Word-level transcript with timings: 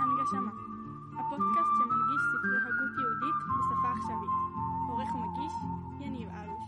הנגשמה, 0.00 0.52
הפודקאסט 1.12 1.72
שמנגיש 1.78 2.22
ספרי 2.32 2.58
הגות 2.66 2.98
יהודית 2.98 3.34
בשפה 3.58 3.88
עכשווית. 3.92 4.30
עורך 4.88 5.14
ומגיש, 5.14 5.52
יניב 6.00 6.28
אלוש. 6.28 6.62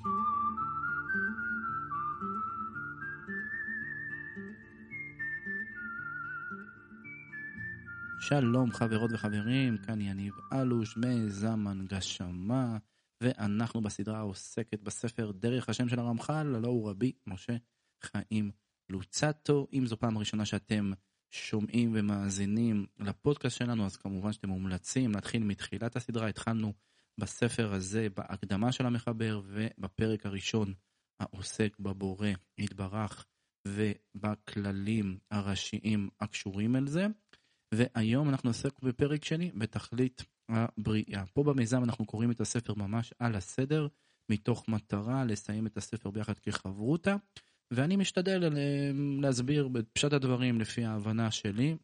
שלום 8.19 8.73
חברות 8.73 9.13
וחברים, 9.13 9.79
כאן 9.79 10.01
יניב 10.01 10.35
אלוש, 10.53 10.97
מיזם 10.97 11.67
הנגשמה, 11.67 12.77
ואנחנו 13.21 13.81
בסדרה 13.81 14.19
העוסקת 14.19 14.81
בספר 14.81 15.33
דרך 15.33 15.69
השם 15.69 15.89
של 15.89 15.99
הרמח"ל, 15.99 16.55
הלא 16.55 16.69
הוא 16.69 16.91
רבי 16.91 17.13
משה 17.27 17.57
חיים 18.03 18.51
לוצטו. 18.89 19.67
אם 19.73 19.87
זו 19.87 19.97
פעם 19.97 20.19
ראשונה 20.19 20.45
שאתם 20.45 20.93
שומעים 21.31 21.93
ומאזינים 21.95 22.87
לפודקאסט 22.99 23.57
שלנו, 23.57 23.87
אז 23.87 23.97
כמובן 23.97 24.33
שאתם 24.33 24.49
מומלצים 24.49 25.13
להתחיל 25.15 25.43
מתחילת 25.43 25.97
הסדרה. 25.97 26.29
התחלנו 26.29 26.73
בספר 27.19 27.73
הזה, 27.73 28.09
בהקדמה 28.17 28.73
של 28.73 28.87
המחבר, 28.87 29.41
ובפרק 29.45 30.27
הראשון 30.27 30.75
העוסק 31.21 31.77
בבורא 31.81 32.29
יתברך 32.59 33.27
ובכללים 33.69 35.19
הראשיים 35.31 36.09
הקשורים 36.21 36.77
אל 36.77 36.87
זה. 36.87 37.07
והיום 37.75 38.29
אנחנו 38.29 38.49
נעסק 38.49 38.83
בפרק 38.83 39.25
שני, 39.25 39.51
בתכלית 39.55 40.25
הבריאה. 40.49 41.25
פה 41.33 41.43
במיזם 41.43 41.85
אנחנו 41.85 42.05
קוראים 42.07 42.31
את 42.31 42.41
הספר 42.41 42.75
ממש 42.75 43.15
על 43.19 43.35
הסדר, 43.35 43.89
מתוך 44.29 44.69
מטרה 44.69 45.25
לסיים 45.25 45.67
את 45.67 45.77
הספר 45.77 46.11
ביחד 46.11 46.39
כחברותה, 46.39 47.17
ואני 47.71 47.97
משתדל 47.97 48.57
אה, 48.57 48.91
להסביר 49.21 49.69
בפשט 49.69 50.13
הדברים 50.13 50.61
לפי 50.61 50.85
ההבנה 50.85 51.31
שלי, 51.31 51.77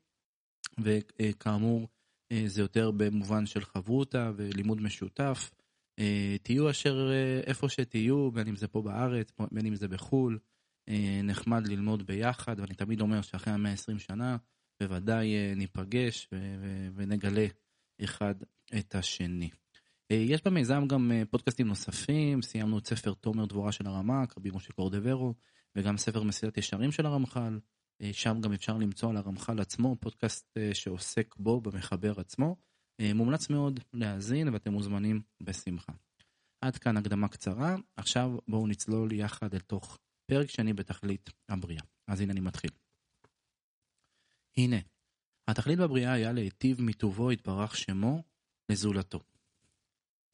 וכאמור 0.79 1.89
אה, 2.33 2.43
זה 2.47 2.61
יותר 2.61 2.91
במובן 2.91 3.47
של 3.47 3.65
חברותה 3.65 4.33
ולימוד 4.37 4.81
משותף. 4.81 5.51
אה, 5.99 6.37
תהיו 6.43 6.71
אשר 6.71 7.11
איפה 7.47 7.69
שתהיו, 7.69 8.31
בין 8.31 8.49
אם 8.49 8.57
זה 8.57 8.69
פה 8.69 8.83
בארץ, 8.83 9.33
בין 9.53 9.67
אם 9.67 9.75
זה 9.75 9.89
בחו"ל, 9.89 10.39
נחמד 11.25 11.67
ללמוד 11.67 12.07
ביחד, 12.07 12.61
ואני 12.61 12.75
תמיד 12.75 13.01
אומר 13.01 13.23
שאחרי 13.23 13.53
המאה 13.53 13.71
ה-20 13.71 13.99
שנה, 13.99 14.37
בוודאי 14.83 15.55
ניפגש 15.57 16.29
ונגלה 16.95 17.47
אחד 18.05 18.35
את 18.79 18.95
השני. 18.95 19.51
אה, 20.11 20.17
יש 20.17 20.43
במיזם 20.45 20.87
גם 20.87 21.13
אה, 21.13 21.23
פודקאסטים 21.31 21.67
נוספים, 21.67 22.43
סיימנו 22.43 22.79
את 22.79 22.87
ספר 22.87 23.15
תומר 23.15 23.45
דבורה 23.45 23.73
של 23.73 23.87
הרמ"ק, 23.87 24.39
רבי 24.39 24.51
משה 24.55 24.73
קורדברו, 24.73 25.35
וגם 25.77 25.97
ספר 25.97 26.23
מסילת 26.23 26.59
ישרים 26.59 26.93
של 26.93 27.07
הרמח"ל. 27.07 27.59
שם 28.13 28.41
גם 28.41 28.53
אפשר 28.53 28.77
למצוא 28.79 29.11
על 29.11 29.17
הרמח"ל 29.17 29.61
עצמו, 29.61 29.97
פודקאסט 30.01 30.59
שעוסק 30.73 31.35
בו, 31.37 31.61
במחבר 31.61 32.21
עצמו. 32.21 32.57
מומלץ 33.15 33.51
מאוד 33.51 33.81
להאזין 33.93 34.49
ואתם 34.49 34.73
מוזמנים 34.73 35.23
בשמחה. 35.43 35.93
עד 36.61 36.79
כאן 36.79 36.97
הקדמה 36.97 37.29
קצרה, 37.29 37.77
עכשיו 37.97 38.31
בואו 38.49 38.67
נצלול 38.67 39.13
יחד 39.13 39.55
אל 39.55 39.61
תוך 39.61 39.99
פרק 40.27 40.51
שני 40.51 40.73
בתכלית 40.73 41.31
הבריאה. 41.49 41.83
אז 42.09 42.21
הנה 42.21 42.33
אני 42.33 42.41
מתחיל. 42.41 42.71
הנה, 44.57 44.77
התכלית 45.49 45.79
בבריאה 45.79 46.13
היה 46.13 46.33
להיטיב 46.33 46.83
מטובו 46.83 47.33
יתברך 47.33 47.77
שמו 47.77 48.23
לזולתו. 48.69 49.21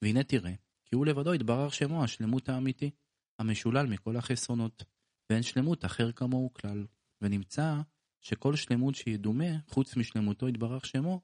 והנה 0.02 0.24
תראה, 0.24 0.54
כי 0.84 0.94
הוא 0.94 1.06
לבדו 1.06 1.34
יתברך 1.34 1.74
שמו 1.74 2.04
השלמות 2.04 2.48
האמיתי, 2.48 2.90
המשולל 3.38 3.86
מכל 3.86 4.16
החסרונות, 4.16 4.84
ואין 5.30 5.42
שלמות 5.42 5.84
אחר 5.84 6.12
כמוהו 6.12 6.54
כלל. 6.54 6.86
ונמצא 7.22 7.80
שכל 8.20 8.56
שלמות 8.56 8.94
שידומה, 8.94 9.58
חוץ 9.66 9.96
משלמותו 9.96 10.48
יתברך 10.48 10.86
שמו, 10.86 11.20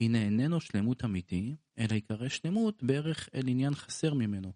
הנה 0.00 0.22
איננו 0.22 0.60
שלמות 0.60 1.04
אמיתי, 1.04 1.56
אלא 1.78 1.94
יקרא 1.94 2.28
שלמות 2.28 2.82
בערך 2.82 3.28
אל 3.34 3.48
עניין 3.48 3.74
חסר 3.74 4.14
ממנו. 4.14 4.52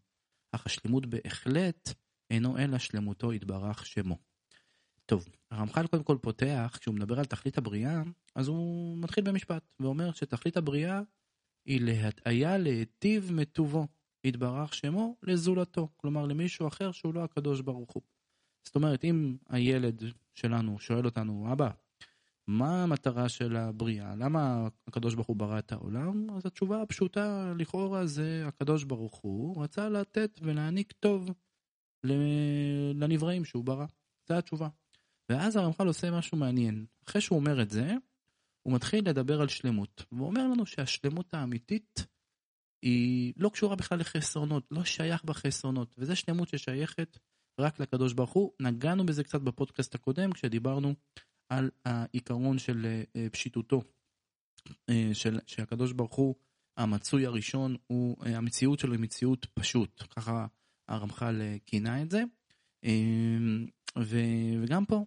אך 0.52 0.66
השלמות 0.66 1.06
בהחלט 1.06 1.94
אינו 2.30 2.58
אלא 2.58 2.78
שלמותו 2.78 3.32
יתברך 3.32 3.86
שמו. 3.86 4.18
טוב, 5.06 5.28
הרמח"ל 5.50 5.86
קודם 5.86 6.02
כל 6.02 6.16
פותח, 6.22 6.76
כשהוא 6.80 6.94
מדבר 6.94 7.18
על 7.18 7.24
תכלית 7.24 7.58
הבריאה, 7.58 8.02
אז 8.34 8.48
הוא 8.48 8.98
מתחיל 8.98 9.24
במשפט, 9.24 9.62
ואומר 9.80 10.12
שתכלית 10.12 10.56
הבריאה 10.56 11.00
היא 11.64 11.80
להטעיה 11.80 12.58
להיטיב 12.58 13.32
מטובו, 13.32 13.86
יתברך 14.24 14.74
שמו 14.74 15.16
לזולתו, 15.22 15.88
כלומר 15.96 16.26
למישהו 16.26 16.68
אחר 16.68 16.92
שהוא 16.92 17.14
לא 17.14 17.24
הקדוש 17.24 17.60
ברוך 17.60 17.92
הוא. 17.92 18.02
זאת 18.66 18.74
אומרת, 18.74 19.04
אם 19.04 19.36
הילד 19.48 20.02
שלנו 20.34 20.78
שואל 20.78 21.04
אותנו, 21.04 21.52
אבא, 21.52 21.70
מה 22.46 22.82
המטרה 22.82 23.28
של 23.28 23.56
הבריאה? 23.56 24.14
למה 24.16 24.68
הקדוש 24.88 25.14
ברוך 25.14 25.26
הוא 25.26 25.36
ברא 25.36 25.58
את 25.58 25.72
העולם? 25.72 26.30
אז 26.30 26.46
התשובה 26.46 26.82
הפשוטה 26.82 27.52
לכאורה 27.58 28.06
זה 28.06 28.44
הקדוש 28.46 28.84
ברוך 28.84 29.16
הוא 29.16 29.64
רצה 29.64 29.88
לתת 29.88 30.40
ולהעניק 30.42 30.92
טוב 30.92 31.30
לנבראים 32.94 33.44
שהוא 33.44 33.64
ברא. 33.64 33.86
זו 34.28 34.34
התשובה. 34.34 34.68
ואז 35.28 35.56
הרמח"ל 35.56 35.86
עושה 35.86 36.10
משהו 36.10 36.38
מעניין. 36.38 36.86
אחרי 37.08 37.20
שהוא 37.20 37.38
אומר 37.38 37.62
את 37.62 37.70
זה, 37.70 37.94
הוא 38.62 38.74
מתחיל 38.74 39.08
לדבר 39.08 39.40
על 39.40 39.48
שלמות. 39.48 40.04
והוא 40.12 40.26
אומר 40.26 40.42
לנו 40.42 40.66
שהשלמות 40.66 41.34
האמיתית 41.34 42.06
היא 42.82 43.32
לא 43.36 43.48
קשורה 43.48 43.76
בכלל 43.76 43.98
לחסרונות, 43.98 44.66
לא 44.70 44.84
שייך 44.84 45.24
בחסרונות, 45.24 45.94
וזו 45.98 46.16
שלמות 46.16 46.48
ששייכת 46.48 47.18
רק 47.60 47.80
לקדוש 47.80 48.12
ברוך 48.12 48.32
הוא. 48.32 48.52
נגענו 48.60 49.06
בזה 49.06 49.24
קצת 49.24 49.40
בפודקאסט 49.40 49.94
הקודם, 49.94 50.32
כשדיברנו 50.32 50.94
על 51.48 51.70
העיקרון 51.84 52.58
של 52.58 53.02
אה, 53.16 53.26
פשיטותו, 53.32 53.82
אה, 54.88 55.10
של, 55.12 55.38
שהקדוש 55.46 55.92
ברוך 55.92 56.14
הוא, 56.14 56.34
המצוי 56.76 57.26
הראשון, 57.26 57.76
הוא, 57.86 58.16
אה, 58.26 58.36
המציאות 58.36 58.78
שלו 58.78 58.92
היא 58.92 59.00
מציאות 59.00 59.46
פשוט, 59.54 60.02
ככה 60.16 60.46
הרמח"ל 60.88 61.42
כינה 61.66 62.02
את 62.02 62.10
זה. 62.10 62.22
וגם 63.96 64.84
פה 64.84 65.04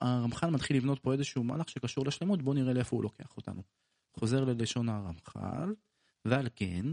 הרמח"ל 0.00 0.50
מתחיל 0.50 0.76
לבנות 0.76 0.98
פה 0.98 1.12
איזשהו 1.12 1.44
מהלך 1.44 1.68
שקשור 1.68 2.06
לשלמות, 2.06 2.42
בואו 2.42 2.54
נראה 2.54 2.72
לאיפה 2.72 2.96
הוא 2.96 3.02
לוקח 3.02 3.36
אותנו. 3.36 3.62
חוזר 4.16 4.44
ללשון 4.44 4.88
הרמח"ל, 4.88 5.74
ועל 6.24 6.48
כן, 6.56 6.86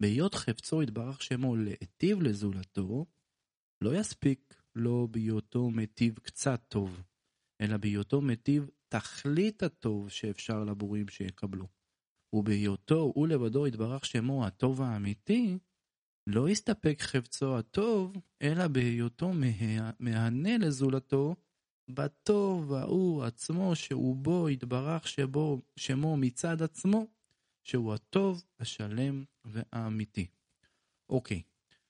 בהיות 0.00 0.34
חפצו 0.34 0.82
יתברך 0.82 1.22
שמו 1.22 1.56
להיטיב 1.56 2.22
לזולתו, 2.22 3.06
לא 3.80 3.96
יספיק 3.96 4.62
לו 4.74 5.08
בהיותו 5.10 5.70
מטיב 5.70 6.18
קצת 6.18 6.60
טוב, 6.68 7.02
אלא 7.60 7.76
בהיותו 7.76 8.20
מטיב 8.20 8.70
תכלית 8.88 9.62
הטוב 9.62 10.08
שאפשר 10.08 10.64
לבורים 10.64 11.08
שיקבלו. 11.08 11.66
ובהיותו 12.32 13.12
הוא 13.14 13.28
לבדו 13.28 13.66
יתברך 13.66 14.06
שמו 14.06 14.46
הטוב 14.46 14.82
האמיתי, 14.82 15.58
לא 16.26 16.48
יסתפק 16.48 16.98
חפצו 17.00 17.58
הטוב, 17.58 18.16
אלא 18.42 18.68
בהיותו 18.68 19.32
מהנה 20.00 20.58
לזולתו, 20.58 21.36
בטוב 21.94 22.72
ההוא 22.72 23.24
עצמו 23.24 23.76
שהוא 23.76 24.16
בו 24.16 24.48
יתברך 24.48 25.08
שבו 25.08 25.60
שמו 25.76 26.16
מצד 26.16 26.62
עצמו, 26.62 27.06
שהוא 27.62 27.94
הטוב, 27.94 28.42
השלם 28.60 29.24
והאמיתי. 29.44 30.26
אוקיי, 31.10 31.42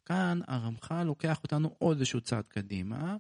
כאן 0.05 0.41
הרמח"ל 0.47 1.03
לוקח 1.03 1.43
אותנו 1.43 1.75
עוד 1.79 1.97
איזשהו 1.97 2.21
צעד 2.21 2.45
קדימה, 2.49 3.17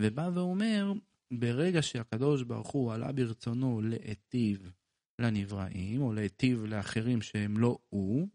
ובא 0.00 0.30
ואומר, 0.34 0.92
ברגע 1.30 1.82
שהקדוש 1.82 2.42
ברוך 2.42 2.70
הוא 2.70 2.92
עלה 2.92 3.12
ברצונו 3.12 3.80
להיטיב 3.82 4.70
לנבראים, 5.18 6.02
או 6.02 6.12
להיטיב 6.12 6.64
לאחרים 6.64 7.22
שהם 7.22 7.58
לא 7.58 7.78
הוא, 7.88 8.28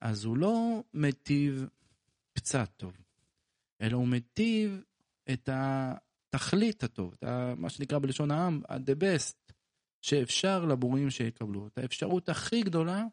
אז 0.00 0.24
הוא 0.24 0.36
לא 0.36 0.84
מטיב 0.94 1.66
קצת 2.34 2.70
טוב, 2.76 2.92
אלא 3.80 3.96
הוא 3.96 4.08
מטיב 4.08 4.82
את 5.32 5.48
התכלית 6.34 6.84
הטוב, 6.84 7.14
את 7.14 7.24
מה 7.56 7.70
שנקרא 7.70 7.98
בלשון 7.98 8.30
העם, 8.30 8.62
ה-the 8.68 9.02
best, 9.02 9.52
שאפשר 10.00 10.64
לברואים 10.64 11.10
שיקבלו, 11.10 11.66
את 11.66 11.78
האפשרות 11.78 12.28
הכי 12.28 12.62
גדולה 12.62 13.04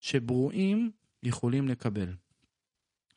שברואים 0.00 0.90
יכולים 1.22 1.68
לקבל. 1.68 2.14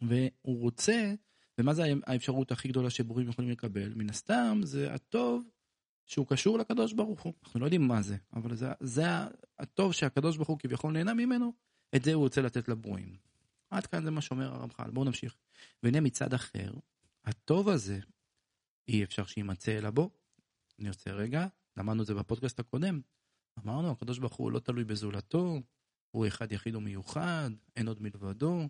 והוא 0.01 0.61
רוצה, 0.61 1.13
ומה 1.57 1.73
זה 1.73 1.83
האפשרות 2.07 2.51
הכי 2.51 2.67
גדולה 2.67 2.89
שברואים 2.89 3.29
יכולים 3.29 3.51
לקבל? 3.51 3.93
מן 3.95 4.09
הסתם 4.09 4.59
זה 4.63 4.93
הטוב 4.93 5.49
שהוא 6.05 6.27
קשור 6.27 6.59
לקדוש 6.59 6.93
ברוך 6.93 7.21
הוא. 7.21 7.33
אנחנו 7.43 7.59
לא 7.59 7.65
יודעים 7.65 7.87
מה 7.87 8.01
זה, 8.01 8.17
אבל 8.33 8.55
זה, 8.55 8.71
זה 8.79 9.03
הטוב 9.59 9.93
שהקדוש 9.93 10.35
ברוך 10.37 10.49
הוא 10.49 10.59
כביכול 10.59 10.93
נהנה 10.93 11.13
ממנו, 11.13 11.53
את 11.95 12.03
זה 12.03 12.13
הוא 12.13 12.23
רוצה 12.23 12.41
לתת 12.41 12.69
לברואים. 12.69 13.17
עד 13.69 13.85
כאן 13.85 14.03
זה 14.03 14.11
מה 14.11 14.21
שאומר 14.21 14.53
הרמח"ל, 14.53 14.91
בואו 14.91 15.05
נמשיך. 15.05 15.35
והנה 15.83 16.01
מצד 16.01 16.33
אחר, 16.33 16.71
הטוב 17.25 17.69
הזה, 17.69 17.99
אי 18.89 19.03
אפשר 19.03 19.25
שיימצא 19.25 19.77
אלא 19.77 19.89
בו. 19.89 20.09
אני 20.79 20.87
עושה 20.87 21.11
רגע, 21.11 21.47
למדנו 21.77 22.01
את 22.01 22.07
זה 22.07 22.13
בפודקאסט 22.13 22.59
הקודם. 22.59 23.01
אמרנו, 23.59 23.91
הקדוש 23.91 24.19
ברוך 24.19 24.35
הוא 24.35 24.51
לא 24.51 24.59
תלוי 24.59 24.83
בזולתו, 24.83 25.61
הוא 26.11 26.27
אחד 26.27 26.51
יחיד 26.51 26.75
ומיוחד, 26.75 27.49
אין 27.75 27.87
עוד 27.87 28.01
מלבדו, 28.01 28.67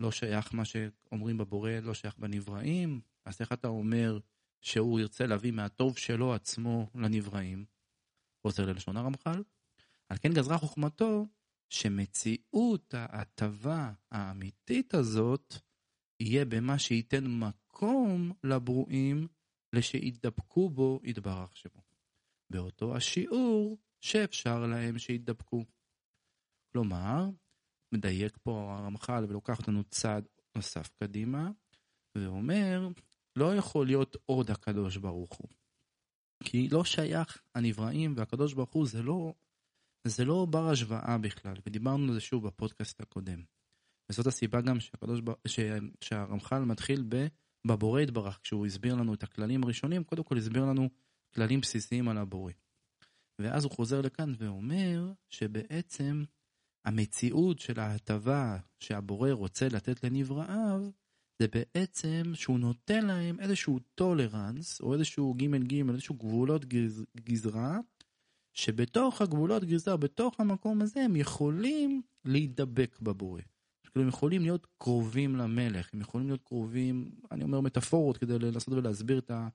לא 0.00 0.10
שייך 0.10 0.54
מה 0.54 0.64
שאומרים 0.64 1.38
בבורא, 1.38 1.70
לא 1.70 1.94
שייך 1.94 2.18
בנבראים, 2.18 3.00
אז 3.24 3.40
איך 3.40 3.52
אתה 3.52 3.68
אומר 3.68 4.18
שהוא 4.60 5.00
ירצה 5.00 5.26
להביא 5.26 5.52
מהטוב 5.52 5.98
שלו 5.98 6.34
עצמו 6.34 6.90
לנבראים? 6.94 7.64
חוזר 8.42 8.66
ללשון 8.66 8.96
הרמח"ל. 8.96 9.42
על 10.08 10.18
כן 10.18 10.32
גזרה 10.32 10.58
חוכמתו 10.58 11.26
שמציאות 11.68 12.94
ההטבה 12.94 13.92
האמיתית 14.10 14.94
הזאת 14.94 15.54
יהיה 16.20 16.44
במה 16.44 16.78
שייתן 16.78 17.26
מקום 17.26 18.32
לברואים 18.44 19.28
לשידבקו 19.72 20.70
בו 20.70 21.00
יתברך 21.04 21.56
שמו. 21.56 21.82
באותו 22.50 22.96
השיעור 22.96 23.78
שאפשר 24.00 24.66
להם 24.66 24.98
שידבקו. 24.98 25.64
כלומר, 26.72 27.30
מדייק 27.92 28.38
פה 28.42 28.76
הרמח"ל 28.78 29.24
ולוקח 29.28 29.58
אותנו 29.58 29.84
צעד 29.84 30.28
נוסף 30.56 30.90
קדימה, 31.02 31.50
ואומר, 32.14 32.88
לא 33.36 33.54
יכול 33.56 33.86
להיות 33.86 34.16
עוד 34.26 34.50
הקדוש 34.50 34.96
ברוך 34.96 35.36
הוא. 35.36 35.48
כי 36.44 36.68
לא 36.68 36.84
שייך 36.84 37.42
הנבראים 37.54 38.14
והקדוש 38.16 38.54
ברוך 38.54 38.72
הוא 38.72 38.86
זה 38.86 39.02
לא, 39.02 39.34
זה 40.06 40.24
לא 40.24 40.46
בר 40.50 40.68
השוואה 40.70 41.18
בכלל, 41.18 41.54
ודיברנו 41.66 42.08
על 42.08 42.14
זה 42.14 42.20
שוב 42.20 42.46
בפודקאסט 42.46 43.00
הקודם. 43.00 43.42
וזאת 44.10 44.26
הסיבה 44.26 44.60
גם 44.60 44.80
שהקדוש, 44.80 45.20
שהרמח"ל 46.00 46.58
מתחיל 46.58 47.04
ב, 47.08 47.26
בבורא 47.66 48.00
יתברך, 48.00 48.38
כשהוא 48.42 48.66
הסביר 48.66 48.94
לנו 48.94 49.14
את 49.14 49.22
הכללים 49.22 49.64
הראשונים, 49.64 50.04
קודם 50.04 50.22
כל 50.22 50.38
הסביר 50.38 50.64
לנו 50.64 50.88
כללים 51.34 51.60
בסיסיים 51.60 52.08
על 52.08 52.18
הבורא. 52.18 52.52
ואז 53.38 53.64
הוא 53.64 53.72
חוזר 53.72 54.00
לכאן 54.00 54.32
ואומר 54.38 55.12
שבעצם 55.30 56.24
המציאות 56.84 57.58
של 57.58 57.80
ההטבה 57.80 58.58
שהבורא 58.80 59.30
רוצה 59.30 59.68
לתת 59.68 60.04
לנבראיו, 60.04 60.90
זה 61.38 61.48
בעצם 61.48 62.22
שהוא 62.34 62.58
נותן 62.58 63.06
להם 63.06 63.40
איזשהו 63.40 63.78
טולרנס, 63.94 64.80
או 64.80 64.94
איזשהו 64.94 65.34
ג' 65.34 65.56
ג', 65.56 65.90
איזשהו 65.90 66.14
גבולות 66.14 66.64
גז, 66.64 67.04
גזרה, 67.16 67.78
שבתוך 68.52 69.22
הגבולות 69.22 69.64
גזרה, 69.64 69.96
בתוך 69.96 70.40
המקום 70.40 70.82
הזה, 70.82 71.00
הם 71.00 71.16
יכולים 71.16 72.02
להידבק 72.24 72.98
בבורא. 73.02 73.40
כאילו 73.92 74.02
הם 74.02 74.08
יכולים 74.08 74.42
להיות 74.42 74.66
קרובים 74.78 75.36
למלך, 75.36 75.94
הם 75.94 76.00
יכולים 76.00 76.26
להיות 76.26 76.42
קרובים, 76.42 77.10
אני 77.30 77.44
אומר 77.44 77.60
מטאפורות 77.60 78.18
כדי 78.18 78.38
לנסות 78.38 78.74
ולהסביר 78.74 79.18
את, 79.18 79.30
ה, 79.30 79.48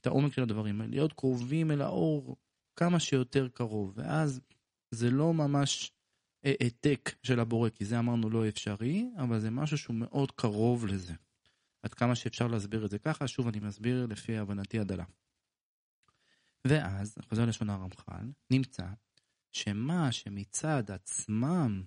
את 0.00 0.06
העומק 0.06 0.32
של 0.32 0.42
הדברים, 0.42 0.80
להיות 0.80 1.12
קרובים 1.12 1.70
אל 1.70 1.82
האור 1.82 2.36
כמה 2.76 3.00
שיותר 3.00 3.48
קרוב, 3.48 3.92
ואז 3.96 4.40
זה 4.90 5.10
לא 5.10 5.34
ממש 5.34 5.92
העתק 6.44 7.14
של 7.22 7.40
הבורא, 7.40 7.68
כי 7.68 7.84
זה 7.84 7.98
אמרנו 7.98 8.30
לא 8.30 8.48
אפשרי, 8.48 9.10
אבל 9.18 9.40
זה 9.40 9.50
משהו 9.50 9.78
שהוא 9.78 9.96
מאוד 9.96 10.30
קרוב 10.30 10.86
לזה. 10.86 11.14
עד 11.82 11.94
כמה 11.94 12.14
שאפשר 12.14 12.46
להסביר 12.46 12.84
את 12.84 12.90
זה 12.90 12.98
ככה, 12.98 13.28
שוב 13.28 13.48
אני 13.48 13.60
מסביר 13.60 14.06
לפי 14.06 14.38
הבנתי 14.38 14.78
הדלה. 14.78 15.04
ואז, 16.66 17.18
חוזר 17.28 17.44
לשון 17.44 17.70
הרמח"ל, 17.70 18.30
נמצא 18.50 18.86
שמה 19.52 20.12
שמצד 20.12 20.90
עצמם 20.90 21.82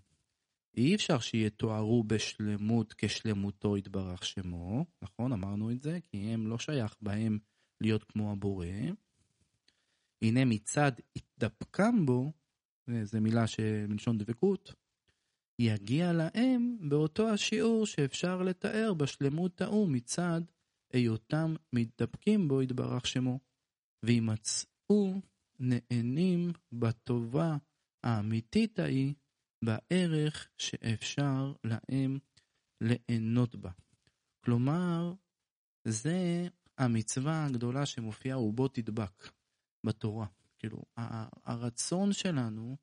אי 0.77 0.95
אפשר 0.95 1.19
שיתוארו 1.19 2.03
בשלמות 2.03 2.93
כשלמותו 2.97 3.77
יתברך 3.77 4.25
שמו, 4.25 4.85
נכון? 5.01 5.31
אמרנו 5.33 5.71
את 5.71 5.81
זה, 5.81 5.99
כי 6.03 6.17
הם 6.17 6.47
לא 6.47 6.57
שייך 6.57 6.95
בהם 7.01 7.39
להיות 7.81 8.03
כמו 8.03 8.31
הבורא. 8.31 8.67
הנה 10.21 10.45
מצד 10.45 10.91
התדפקם 11.15 12.05
בו, 12.05 12.31
זו 13.03 13.21
מילה 13.21 13.45
מלשון 13.89 14.17
דבקות, 14.17 14.73
יגיע 15.59 16.13
להם 16.13 16.77
באותו 16.89 17.29
השיעור 17.29 17.85
שאפשר 17.85 18.41
לתאר 18.41 18.93
בשלמות 18.93 19.61
ההוא 19.61 19.89
מצד 19.89 20.41
היותם 20.93 21.55
מתדפקים 21.73 22.47
בו 22.47 22.61
יתברך 22.61 23.07
שמו, 23.07 23.39
וימצאו 24.03 25.21
נהנים 25.59 26.51
בטובה 26.71 27.57
האמיתית 28.03 28.79
ההיא 28.79 29.13
בערך 29.61 30.47
שאפשר 30.57 31.53
להם 31.63 32.19
ליהנות 32.81 33.55
בה. 33.55 33.71
כלומר, 34.45 35.13
זה 35.87 36.47
המצווה 36.77 37.45
הגדולה 37.45 37.85
שמופיעה 37.85 38.39
ובו 38.39 38.67
תדבק 38.67 39.31
בתורה. 39.85 40.27
כאילו, 40.59 40.83
הרצון 41.43 42.13
שלנו 42.13 42.75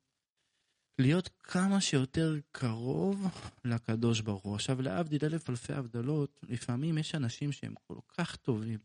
להיות 0.99 1.29
כמה 1.43 1.81
שיותר 1.81 2.35
קרוב 2.51 3.25
לקדוש 3.65 4.21
ברוך 4.21 4.43
הוא. 4.43 4.55
עכשיו, 4.55 4.81
להבדיל 4.81 5.25
אלף 5.25 5.49
אלפי 5.49 5.73
הבדלות, 5.73 6.39
לפעמים 6.43 6.97
יש 6.97 7.15
אנשים 7.15 7.51
שהם 7.51 7.73
כל 7.87 7.99
כך 8.17 8.35
טובים 8.35 8.79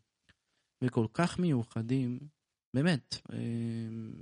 וכל 0.85 1.07
כך 1.13 1.39
מיוחדים, 1.39 2.19
באמת, 2.75 3.17
אה, 3.33 3.39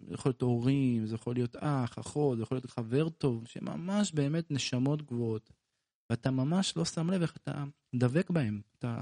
זה 0.09 0.15
יכול 0.15 0.31
להיות 0.31 0.43
הורים, 0.43 1.07
זה 1.07 1.15
יכול 1.15 1.35
להיות 1.35 1.57
אח, 1.57 1.99
אחות, 1.99 2.37
זה 2.37 2.43
יכול 2.43 2.57
להיות 2.57 2.71
חבר 2.71 3.09
טוב, 3.09 3.47
שממש 3.47 4.13
באמת 4.13 4.51
נשמות 4.51 5.03
גבוהות, 5.03 5.51
ואתה 6.11 6.31
ממש 6.31 6.77
לא 6.77 6.85
שם 6.85 7.11
לב 7.11 7.23
איך 7.23 7.37
אתה 7.37 7.65
דבק 7.95 8.31
בהם, 8.31 8.61
אתה 8.79 9.01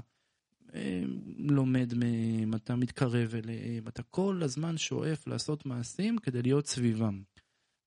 אה, 0.73 1.03
לומד 1.37 1.93
מהם, 1.93 2.55
אתה 2.55 2.75
מתקרב 2.75 3.35
אליהם, 3.35 3.87
אתה 3.87 4.03
כל 4.03 4.41
הזמן 4.43 4.77
שואף 4.77 5.27
לעשות 5.27 5.65
מעשים 5.65 6.17
כדי 6.17 6.41
להיות 6.41 6.67
סביבם. 6.67 7.23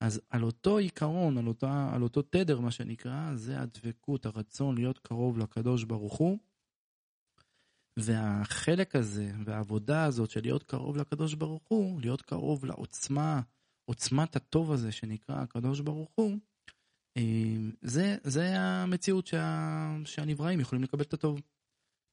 אז 0.01 0.21
על 0.31 0.43
אותו 0.43 0.79
עיקרון, 0.79 1.39
על, 1.39 1.47
אותה, 1.47 1.91
על 1.95 2.03
אותו 2.03 2.23
תדר 2.23 2.61
מה 2.61 2.71
שנקרא, 2.71 3.35
זה 3.35 3.61
הדבקות, 3.61 4.27
הרצון 4.27 4.75
להיות 4.75 4.99
קרוב 4.99 5.39
לקדוש 5.39 5.85
ברוך 5.85 6.17
הוא. 6.17 6.39
והחלק 7.99 8.97
הזה 8.97 9.33
והעבודה 9.45 10.05
הזאת 10.05 10.31
של 10.31 10.41
להיות 10.41 10.63
קרוב 10.63 10.97
לקדוש 10.97 11.35
ברוך 11.35 11.63
הוא, 11.69 12.01
להיות 12.01 12.23
קרוב 12.23 12.65
לעוצמה, 12.65 13.41
עוצמת 13.85 14.37
הטוב 14.37 14.73
הזה 14.73 14.93
שנקרא 14.93 15.37
הקדוש 15.37 15.81
ברוך 15.81 16.11
הוא, 16.15 16.39
אה, 17.17 17.57
זה, 17.83 18.17
זה 18.25 18.61
המציאות 18.61 19.27
שה, 19.27 19.97
שהנבראים 20.05 20.61
יכולים 20.61 20.85
לקבל 20.85 21.03
את 21.03 21.15
הטוב. 21.15 21.41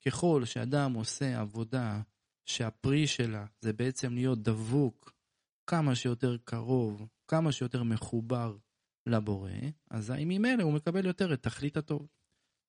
ככל 0.05 0.45
שאדם 0.45 0.93
עושה 0.93 1.39
עבודה 1.39 2.01
שהפרי 2.45 3.07
שלה 3.07 3.45
זה 3.61 3.73
בעצם 3.73 4.13
להיות 4.13 4.41
דבוק 4.43 5.13
כמה 5.67 5.95
שיותר 5.95 6.38
קרוב, 6.43 7.07
כמה 7.27 7.51
שיותר 7.51 7.83
מחובר 7.83 8.57
לבורא, 9.07 9.51
אזי 9.89 10.25
ממילא 10.25 10.63
הוא 10.63 10.73
מקבל 10.73 11.05
יותר 11.05 11.33
את 11.33 11.43
תכלית 11.43 11.77
הטוב. 11.77 12.07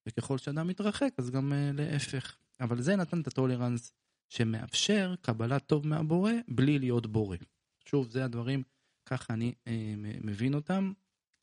וככל 0.09 0.39
שאדם 0.39 0.69
מתרחק 0.69 1.15
אז 1.19 1.31
גם 1.31 1.53
uh, 1.53 1.77
להפך. 1.77 2.37
אבל 2.61 2.81
זה 2.81 2.97
נתן 2.97 3.21
את 3.21 3.27
הטולרנס 3.27 3.93
שמאפשר 4.29 5.15
קבלת 5.21 5.67
טוב 5.67 5.87
מהבורא 5.87 6.33
בלי 6.49 6.79
להיות 6.79 7.07
בורא. 7.07 7.37
שוב, 7.85 8.11
זה 8.11 8.25
הדברים, 8.25 8.63
ככה 9.07 9.35
אני 9.35 9.55
אה, 9.67 9.95
מבין 10.21 10.55
אותם. 10.55 10.93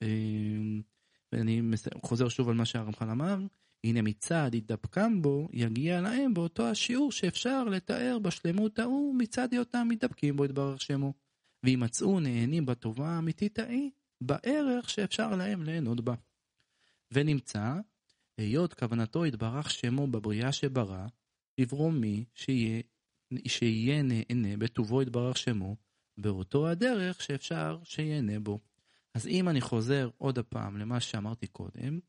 אה, 0.01 0.07
ואני 1.31 1.61
חוזר 2.01 2.29
שוב 2.29 2.49
על 2.49 2.55
מה 2.55 2.65
שהרמח"ל 2.65 3.09
אמר, 3.09 3.37
הנה 3.83 4.01
מצד 4.01 4.51
התדפקם 4.53 5.21
בו, 5.21 5.49
יגיע 5.53 6.01
להם 6.01 6.33
באותו 6.33 6.67
השיעור 6.69 7.11
שאפשר 7.11 7.63
לתאר 7.63 8.17
בשלמות 8.21 8.79
ההוא 8.79 9.15
מצד 9.15 9.53
היותם 9.53 9.87
מתדפקים 9.89 10.35
בו 10.35 10.45
יתברך 10.45 10.81
שמו. 10.81 11.13
וימצאו 11.65 12.19
נהנים 12.19 12.65
בטובה 12.65 13.09
האמיתית 13.09 13.59
ההיא, 13.59 13.89
בערך 14.21 14.89
שאפשר 14.89 15.35
להם 15.35 15.63
ליהנות 15.63 16.01
בה. 16.01 16.13
ונמצא 17.11 17.73
היות 18.37 18.73
כוונתו 18.73 19.25
יתברך 19.25 19.69
שמו 19.69 20.07
בבריאה 20.07 20.51
שברא, 20.51 21.05
לברוא 21.57 21.91
מי 21.91 22.25
שיהיה, 22.33 22.81
שיהיה 23.47 24.01
נהנה 24.01 24.57
בטובו 24.57 25.01
יתברך 25.01 25.37
שמו, 25.37 25.75
באותו 26.17 26.67
הדרך 26.67 27.21
שאפשר 27.21 27.79
שיהנה 27.83 28.39
בו. 28.39 28.59
אז 29.13 29.27
אם 29.27 29.49
אני 29.49 29.61
חוזר 29.61 30.09
עוד 30.17 30.39
הפעם 30.39 30.77
למה 30.77 30.99
שאמרתי 30.99 31.47
קודם, 31.47 31.99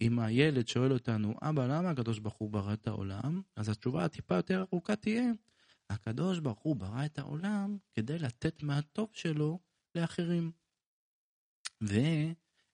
אם 0.00 0.18
הילד 0.18 0.68
שואל 0.68 0.92
אותנו, 0.92 1.34
אבא, 1.42 1.66
למה 1.66 1.90
הקדוש 1.90 2.18
ברוך 2.18 2.34
הוא 2.34 2.50
ברא 2.50 2.72
את 2.72 2.86
העולם? 2.86 3.42
אז 3.56 3.68
התשובה 3.68 4.04
הטיפה 4.04 4.34
יותר 4.34 4.64
ארוכה 4.72 4.96
תהיה, 4.96 5.32
הקדוש 5.90 6.38
ברוך 6.38 6.58
הוא 6.58 6.76
ברא 6.76 7.04
את 7.04 7.18
העולם 7.18 7.78
כדי 7.94 8.18
לתת 8.18 8.62
מהטוב 8.62 9.08
שלו 9.12 9.58
לאחרים. 9.94 10.52
ו... 11.82 11.94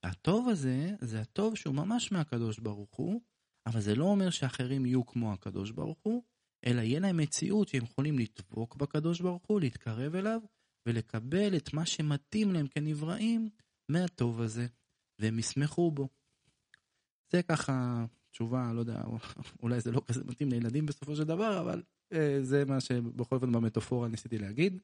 הטוב 0.07 0.49
הזה, 0.49 0.95
זה 1.01 1.21
הטוב 1.21 1.57
שהוא 1.57 1.75
ממש 1.75 2.13
מהקדוש 2.13 2.59
ברוך 2.59 2.97
הוא, 2.97 3.21
אבל 3.67 3.81
זה 3.81 3.95
לא 3.95 4.05
אומר 4.05 4.31
שאחרים 4.31 4.87
יהיו 4.87 5.07
כמו 5.07 5.33
הקדוש 5.33 5.71
ברוך 5.71 5.99
הוא, 6.03 6.23
אלא 6.67 6.81
יהיה 6.81 7.01
להם 7.01 7.17
מציאות 7.17 7.69
שהם 7.69 7.85
יכולים 7.85 8.19
לדבוק 8.19 8.77
בקדוש 8.77 9.21
ברוך 9.21 9.43
הוא, 9.47 9.61
להתקרב 9.61 10.15
אליו, 10.15 10.41
ולקבל 10.87 11.57
את 11.57 11.73
מה 11.73 11.87
שמתאים 11.87 12.53
להם 12.53 12.67
כנבראים 12.67 13.49
מהטוב 13.89 14.41
הזה, 14.41 14.67
והם 15.19 15.39
ישמחו 15.39 15.91
בו. 15.91 16.09
זה 17.33 17.43
ככה 17.43 18.05
תשובה, 18.31 18.73
לא 18.73 18.81
יודע, 18.81 19.03
אולי 19.63 19.81
זה 19.81 19.93
לא 19.93 20.03
כזה 20.07 20.25
מתאים 20.25 20.49
לילדים 20.49 20.87
בסופו 20.87 21.17
של 21.17 21.25
דבר, 21.25 21.61
אבל 21.61 21.83
אה, 22.13 22.39
זה 22.43 22.65
מה 22.65 22.81
שבכל 22.81 23.37
אופן 23.37 23.53
במטאפורה 23.53 24.09
ניסיתי 24.09 24.39
להגיד. 24.39 24.79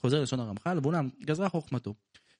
חוזר 0.00 0.22
לשון 0.22 0.40
הרמח"ל, 0.40 0.78
ואולם 0.82 1.08
גזרה 1.20 1.48
חוכמתו. 1.48 1.94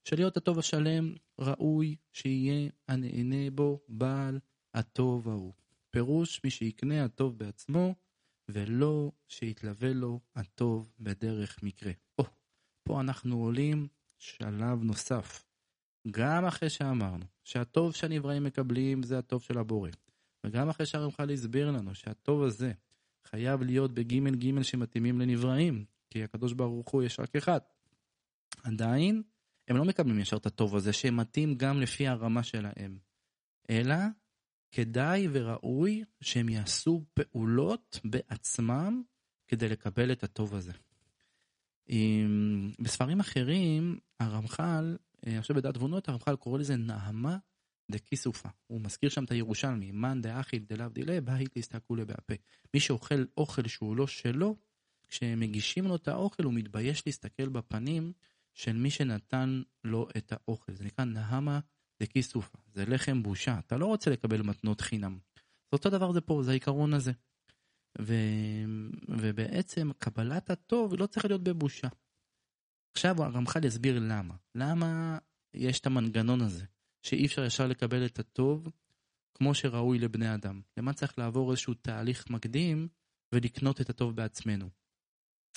שלהיות 0.08 0.36
הטוב 0.36 0.58
השלם 0.58 1.14
ראוי 1.38 1.96
שיהיה 2.12 2.70
הנהנה 2.88 3.50
בו 3.50 3.80
בעל 3.88 4.38
הטוב 4.75 5.28
ההוא. 5.28 5.52
פירוש 5.90 6.40
מי 6.44 6.50
שיקנה 6.50 7.04
הטוב 7.04 7.38
בעצמו, 7.38 7.94
ולא 8.48 9.12
שיתלווה 9.28 9.92
לו 9.92 10.20
הטוב 10.36 10.92
בדרך 11.00 11.62
מקרה. 11.62 11.92
או, 12.18 12.25
פה 12.82 13.00
אנחנו 13.00 13.36
עולים 13.36 13.88
שלב 14.18 14.82
נוסף. 14.82 15.44
גם 16.10 16.44
אחרי 16.44 16.70
שאמרנו 16.70 17.25
שהטוב 17.44 17.94
שהנבראים 17.94 18.44
מקבלים 18.44 19.02
זה 19.02 19.18
הטוב 19.18 19.42
של 19.42 19.58
הבורא, 19.58 19.90
וגם 20.44 20.68
אחרי 20.68 20.86
שהרמח"ל 20.86 21.30
הסביר 21.30 21.70
לנו 21.70 21.94
שהטוב 21.94 22.42
הזה 22.42 22.72
חייב 23.25 23.62
להיות 23.62 23.94
בגימל 23.94 24.34
גימל 24.34 24.62
שמתאימים 24.62 25.20
לנבראים, 25.20 25.84
כי 26.10 26.22
הקדוש 26.22 26.52
ברוך 26.52 26.90
הוא 26.90 27.02
יש 27.02 27.20
רק 27.20 27.36
אחד. 27.36 27.60
עדיין, 28.62 29.22
הם 29.68 29.76
לא 29.76 29.85
מקבלים 29.85 30.18
ישר 30.18 30.37
את 30.37 30.46
הטוב 30.46 30.76
הזה 30.76 30.92
שמתאים 30.92 31.54
גם 31.54 31.80
לפי 31.80 32.08
הרמה 32.08 32.42
שלהם, 32.42 32.99
אלא 33.70 33.96
כדאי 34.73 35.28
וראוי 35.32 36.04
שהם 36.20 36.49
יעשו 36.49 37.04
פעולות 37.14 38.00
בעצמם 38.04 39.02
כדי 39.49 39.68
לקבל 39.68 40.12
את 40.12 40.25
הטוב 40.25 40.54
הזה. 40.54 40.73
בספרים 42.78 43.20
אחרים, 43.20 43.99
הרמח"ל, 44.20 44.96
אה, 45.26 45.38
עכשיו 45.38 45.56
בדעת 45.56 45.75
תבונות, 45.75 46.08
הרמח"ל 46.08 46.37
קורא 46.37 46.58
לזה 46.58 46.76
נעמה 46.76 47.38
דכיסופה. 47.90 48.49
הוא 48.66 48.80
מזכיר 48.80 49.11
שם 49.11 49.25
את 49.25 49.30
הירושלמי, 49.30 49.90
מאן 49.90 50.23
דאכיל 50.23 50.64
דלאו 50.68 50.88
דילה, 50.88 51.20
בהית 51.20 51.56
להסתכלו 51.56 51.96
לבהפה. 51.96 52.35
מי 52.75 52.80
שאוכל 52.80 53.25
אוכל 53.37 53.68
שהוא 53.68 53.96
לא 53.96 54.06
שלו, 54.06 54.56
כשמגישים 55.08 55.85
לו 55.85 55.96
את 55.96 56.08
האוכל 56.08 56.42
הוא 56.44 56.54
מתבייש 56.54 57.02
להסתכל 57.06 57.49
בפנים 57.49 58.12
של 58.56 58.76
מי 58.76 58.90
שנתן 58.90 59.62
לו 59.84 60.08
את 60.16 60.32
האוכל. 60.32 60.72
זה 60.75 60.84
נקרא 60.84 61.04
נהמה 61.04 61.60
דכיסופה. 62.02 62.58
זה 62.75 62.86
לחם 62.86 63.22
בושה. 63.22 63.58
אתה 63.58 63.76
לא 63.76 63.86
רוצה 63.86 64.10
לקבל 64.10 64.42
מתנות 64.42 64.80
חינם. 64.80 65.18
זה 65.36 65.72
אותו 65.72 65.90
דבר 65.90 66.12
זה 66.12 66.20
פה, 66.20 66.42
זה 66.42 66.50
העיקרון 66.50 66.94
הזה. 66.94 67.12
ו... 68.00 68.14
ובעצם 69.08 69.90
קבלת 69.98 70.50
הטוב 70.50 70.94
לא 70.94 71.06
צריכה 71.06 71.28
להיות 71.28 71.42
בבושה. 71.42 71.88
עכשיו 72.94 73.22
הרמח"ל 73.22 73.64
יסביר 73.64 73.98
למה. 73.98 74.34
למה 74.54 75.18
יש 75.54 75.80
את 75.80 75.86
המנגנון 75.86 76.40
הזה, 76.40 76.64
שאי 77.02 77.26
אפשר 77.26 77.44
ישר 77.44 77.66
לקבל 77.66 78.06
את 78.06 78.18
הטוב 78.18 78.68
כמו 79.34 79.54
שראוי 79.54 79.98
לבני 79.98 80.34
אדם. 80.34 80.60
למה 80.76 80.92
צריך 80.92 81.18
לעבור 81.18 81.50
איזשהו 81.50 81.75
תהליך 81.75 82.30
מקדים 82.30 82.88
ולקנות 83.32 83.80
את 83.80 83.90
הטוב 83.90 84.16
בעצמנו. 84.16 84.70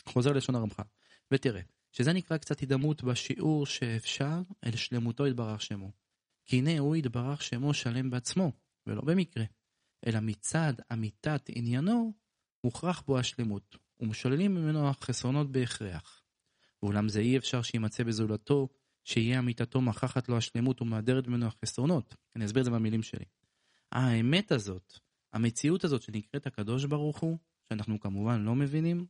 חוזר 0.05 0.31
לשון 0.31 0.55
הרמח"ל, 0.55 0.83
ותראה, 1.31 1.61
שזה 1.91 2.13
נקרא 2.13 2.37
קצת 2.37 2.59
הידמות 2.59 3.03
בשיעור 3.03 3.65
שאפשר 3.65 4.41
אל 4.65 4.75
שלמותו 4.75 5.27
יתברך 5.27 5.61
שמו. 5.61 5.91
כי 6.45 6.57
הנה 6.57 6.79
הוא 6.79 6.95
יתברך 6.95 7.41
שמו 7.41 7.73
שלם 7.73 8.09
בעצמו, 8.09 8.51
ולא 8.87 9.01
במקרה, 9.01 9.43
אלא 10.07 10.19
מצד 10.19 10.73
אמיתת 10.93 11.41
עניינו, 11.49 12.13
מוכרח 12.63 13.01
בו 13.01 13.19
השלמות, 13.19 13.75
ומשוללים 13.99 14.55
ממנו 14.55 14.89
החסרונות 14.89 15.51
בהכרח. 15.51 16.23
ואולם 16.83 17.09
זה 17.09 17.19
אי 17.19 17.37
אפשר 17.37 17.61
שימצא 17.61 18.03
בזולתו, 18.03 18.69
שיהיה 19.03 19.39
אמיתתו 19.39 19.81
מכחת 19.81 20.29
לו 20.29 20.37
השלמות 20.37 20.81
ומהדרת 20.81 21.27
ממנו 21.27 21.45
החסרונות. 21.45 22.15
אני 22.35 22.45
אסביר 22.45 22.61
את 22.61 22.65
זה 22.65 22.71
במילים 22.71 23.03
שלי. 23.03 23.25
האמת 23.91 24.51
הזאת, 24.51 24.93
המציאות 25.33 25.83
הזאת 25.83 26.01
שנקראת 26.01 26.47
הקדוש 26.47 26.85
ברוך 26.85 27.19
הוא, 27.19 27.37
שאנחנו 27.69 27.99
כמובן 27.99 28.41
לא 28.41 28.55
מבינים, 28.55 29.05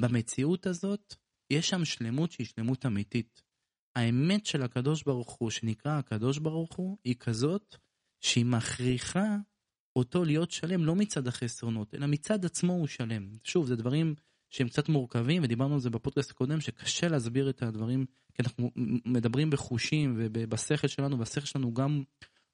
במציאות 0.00 0.66
הזאת 0.66 1.14
יש 1.50 1.68
שם 1.68 1.84
שלמות 1.84 2.32
שהיא 2.32 2.46
שלמות 2.46 2.86
אמיתית. 2.86 3.42
האמת 3.96 4.46
של 4.46 4.62
הקדוש 4.62 5.02
ברוך 5.02 5.32
הוא, 5.32 5.50
שנקרא 5.50 5.98
הקדוש 5.98 6.38
ברוך 6.38 6.76
הוא, 6.76 6.98
היא 7.04 7.14
כזאת 7.20 7.76
שהיא 8.20 8.44
מכריחה 8.44 9.36
אותו 9.96 10.24
להיות 10.24 10.50
שלם 10.50 10.84
לא 10.84 10.94
מצד 10.94 11.26
החסרונות, 11.26 11.94
אלא 11.94 12.06
מצד 12.06 12.44
עצמו 12.44 12.72
הוא 12.72 12.86
שלם. 12.86 13.28
שוב, 13.44 13.66
זה 13.66 13.76
דברים 13.76 14.14
שהם 14.50 14.68
קצת 14.68 14.88
מורכבים, 14.88 15.42
ודיברנו 15.42 15.74
על 15.74 15.80
זה 15.80 15.90
בפודקאסט 15.90 16.30
הקודם, 16.30 16.60
שקשה 16.60 17.08
להסביר 17.08 17.50
את 17.50 17.62
הדברים, 17.62 18.06
כי 18.34 18.42
אנחנו 18.42 18.70
מדברים 19.04 19.50
בחושים 19.50 20.14
ובשכל 20.16 20.86
שלנו, 20.86 21.18
והשכל 21.18 21.46
שלנו 21.46 21.74
גם, 21.74 22.02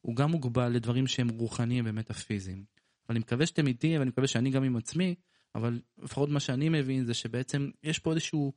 הוא 0.01 0.17
גם 0.17 0.31
מוגבל 0.31 0.69
לדברים 0.69 1.07
שהם 1.07 1.29
רוחניים 1.29 1.85
ומטאפיזיים. 1.87 2.65
אבל 3.07 3.15
אני 3.15 3.19
מקווה 3.19 3.47
שאתם 3.47 3.67
איתי, 3.67 3.99
ואני 3.99 4.11
מקווה 4.11 4.27
שאני 4.27 4.51
גם 4.51 4.65
עם 4.65 4.77
עצמי, 4.77 5.15
אבל 5.55 5.81
לפחות 5.99 6.29
מה 6.29 6.41
שאני 6.41 6.69
מבין 6.69 7.05
זה 7.05 7.15
שבעצם 7.15 7.71
יש 7.83 7.99
פה 7.99 8.11
איזשהו 8.11 8.53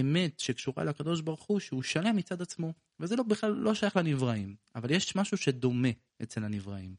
אמת 0.00 0.40
שקשורה 0.40 0.84
לקדוש 0.84 1.20
ברוך 1.20 1.42
הוא 1.42 1.60
שהוא 1.60 1.82
שלם 1.82 2.16
מצד 2.16 2.42
עצמו 2.42 2.72
וזה 3.00 3.16
לא 3.16 3.22
בכלל 3.22 3.50
לא 3.50 3.74
שייך 3.74 3.96
לנבראים 3.96 4.56
אבל 4.74 4.90
יש 4.90 5.16
משהו 5.16 5.36
שדומה 5.36 5.88
אצל 6.22 6.44
הנבראים 6.44 6.94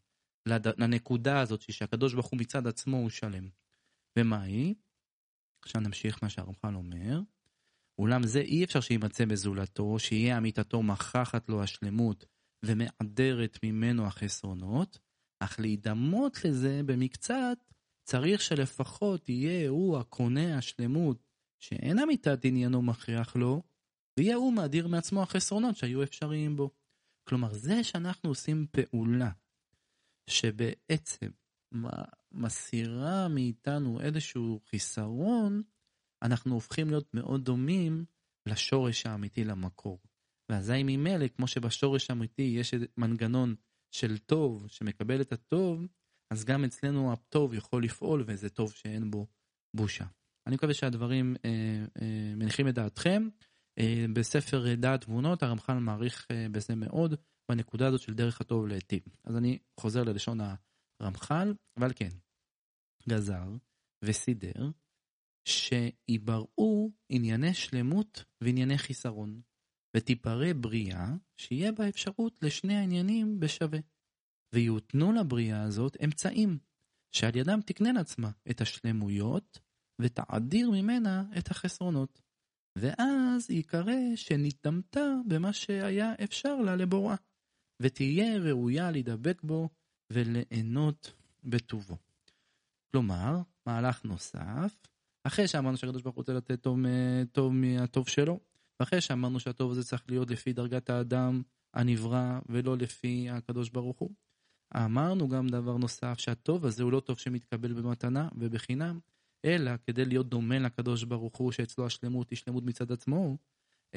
לנקודה 0.78 1.40
הזאת 1.40 1.62
שהקדוש 1.62 2.14
ברוך 2.14 2.28
הוא 2.28 2.40
מצד 2.40 2.68
עצמו 2.68 2.98
הוא 2.98 3.10
שלם. 3.10 3.50
ומה 4.20 4.42
היא? 4.42 4.76
עכשיו 5.62 5.82
נמשיך 5.82 6.24
מה 6.24 6.30
שהרמח"ל 6.30 6.76
אומר. 6.76 7.22
אולם 8.00 8.24
זה 8.28 8.40
אי 8.40 8.64
אפשר 8.64 8.82
שימצא 8.82 9.26
בזולתו, 9.26 10.00
שיהיה 10.00 10.38
אמיתתו 10.38 10.84
מכחת 10.84 11.50
לו 11.50 11.64
השלמות 11.64 12.26
ומעדרת 12.66 13.60
ממנו 13.64 14.06
החסרונות, 14.06 15.00
אך 15.40 15.60
להידמות 15.60 16.46
לזה 16.46 16.82
במקצת 16.86 17.58
צריך 18.04 18.42
שלפחות 18.42 19.30
יהיה 19.30 19.70
הוא 19.70 19.98
הקונה 19.98 20.58
השלמות 20.58 21.24
שאין 21.66 22.00
אמיתת 22.00 22.46
עניינו 22.46 22.82
מכריח 22.82 23.36
לו, 23.36 23.62
ויהיה 24.20 24.36
הוא 24.36 24.54
מאדיר 24.54 24.88
מעצמו 24.88 25.22
החסרונות 25.24 25.76
שהיו 25.76 26.04
אפשריים 26.04 26.56
בו. 26.56 26.72
כלומר, 27.30 27.54
זה 27.54 27.84
שאנחנו 27.84 28.30
עושים 28.30 28.68
פעולה 28.72 29.32
שבעצם 30.30 31.30
מסירה 32.32 33.28
מאיתנו 33.28 34.02
איזשהו 34.02 34.60
חיסרון, 34.70 35.62
אנחנו 36.24 36.54
הופכים 36.54 36.90
להיות 36.90 37.14
מאוד 37.14 37.46
דומים 37.46 38.06
לשורש 38.50 39.06
האמיתי 39.06 39.44
למקור. 39.44 40.00
ואזי 40.52 40.84
ממילא, 40.84 41.28
כמו 41.28 41.48
שבשורש 41.48 42.10
האמיתי 42.10 42.42
יש 42.42 42.74
מנגנון 42.98 43.56
של 43.92 44.18
טוב 44.18 44.68
שמקבל 44.68 45.22
את 45.22 45.34
הטוב, 45.34 45.88
אז 46.34 46.46
גם 46.46 46.64
אצלנו 46.64 47.14
הטוב 47.14 47.54
יכול 47.54 47.84
לפעול 47.84 48.24
וזה 48.28 48.50
טוב 48.50 48.74
שאין 48.74 49.12
בו 49.12 49.28
בושה. 49.76 50.06
אני 50.48 50.56
מקווה 50.56 50.74
שהדברים 50.74 51.36
אה, 51.46 51.86
אה, 52.02 52.34
מניחים 52.36 52.68
את 52.68 52.74
דעתכם. 52.74 53.30
אה, 53.80 54.06
בספר 54.14 54.76
דעת 54.76 55.02
תבונות 55.02 55.44
הרמח"ל 55.44 55.74
מעריך 55.74 56.28
אה, 56.32 56.48
בזה 56.52 56.76
מאוד 56.76 57.14
בנקודה 57.52 57.88
הזאת 57.88 58.02
של 58.02 58.14
דרך 58.14 58.42
הטוב 58.42 58.68
להיטיב. 58.68 59.02
אז 59.24 59.38
אני 59.38 59.60
חוזר 59.80 60.04
ללשון 60.04 60.40
הרמח"ל, 61.02 61.54
אבל 61.80 61.92
כן, 61.96 62.10
גזר 63.10 63.48
וסידר 64.04 64.70
שיבראו 65.48 66.92
ענייני 67.10 67.54
שלמות 67.54 68.24
וענייני 68.42 68.78
חיסרון, 68.78 69.42
ותיפרא 69.98 70.54
בריאה 70.54 71.08
שיהיה 71.38 71.72
בה 71.72 71.90
אפשרות 71.90 72.34
לשני 72.42 72.76
העניינים 72.76 73.40
בשווה. 73.40 73.80
ויותנו 74.56 75.12
לבריאה 75.12 75.62
הזאת 75.64 75.98
אמצעים, 76.04 76.58
שעל 77.16 77.36
ידם 77.36 77.60
תקנה 77.66 77.92
לעצמה 77.92 78.32
את 78.50 78.62
השלמויות 78.62 79.60
ותעדיר 80.02 80.72
ממנה 80.72 81.24
את 81.38 81.52
החסרונות. 81.52 82.22
ואז 82.78 83.50
ייקרא 83.50 84.16
שנתדמתה 84.16 85.06
במה 85.28 85.54
שהיה 85.54 86.14
אפשר 86.24 86.56
לה 86.56 86.76
לבוראה, 86.76 87.16
ותהיה 87.82 88.38
ראויה 88.38 88.92
להידבק 88.92 89.42
בו 89.44 89.70
וליהנות 90.14 91.14
בטובו. 91.44 91.98
כלומר, 92.92 93.42
מהלך 93.66 94.06
נוסף, 94.06 94.76
אחרי 95.28 95.48
שאמרנו 95.48 95.78
שהקדוש 95.78 96.02
ברוך 96.02 96.16
הוא 96.16 96.22
רוצה 96.22 96.34
לתת 96.34 96.62
טוב, 96.62 96.80
טוב 97.32 97.54
מהטוב 97.54 98.08
שלו, 98.08 98.40
ואחרי 98.80 99.02
שאמרנו 99.02 99.40
שהטוב 99.40 99.72
הזה 99.72 99.84
צריך 99.84 100.04
להיות 100.10 100.32
לפי 100.32 100.54
דרגת 100.54 100.90
האדם 100.90 101.42
הנברא 101.74 102.40
ולא 102.50 102.78
לפי 102.78 103.30
הקדוש 103.30 103.70
ברוך 103.70 104.00
הוא, 104.00 104.12
אמרנו 104.76 105.30
גם 105.30 105.48
דבר 105.48 105.78
נוסף, 105.78 106.20
שהטוב 106.20 106.66
הזה 106.66 106.84
הוא 106.84 106.92
לא 106.92 107.00
טוב 107.00 107.20
שמתקבל 107.20 107.74
במתנה 107.74 108.30
ובחינם, 108.36 109.00
אלא 109.46 109.72
כדי 109.88 110.06
להיות 110.06 110.30
דומה 110.30 110.60
לקדוש 110.60 111.04
ברוך 111.04 111.38
הוא, 111.38 111.52
שאצלו 111.52 111.86
השלמות 111.86 112.30
היא 112.30 112.38
שלמות 112.38 112.64
מצד 112.64 112.92
עצמו, 112.92 113.38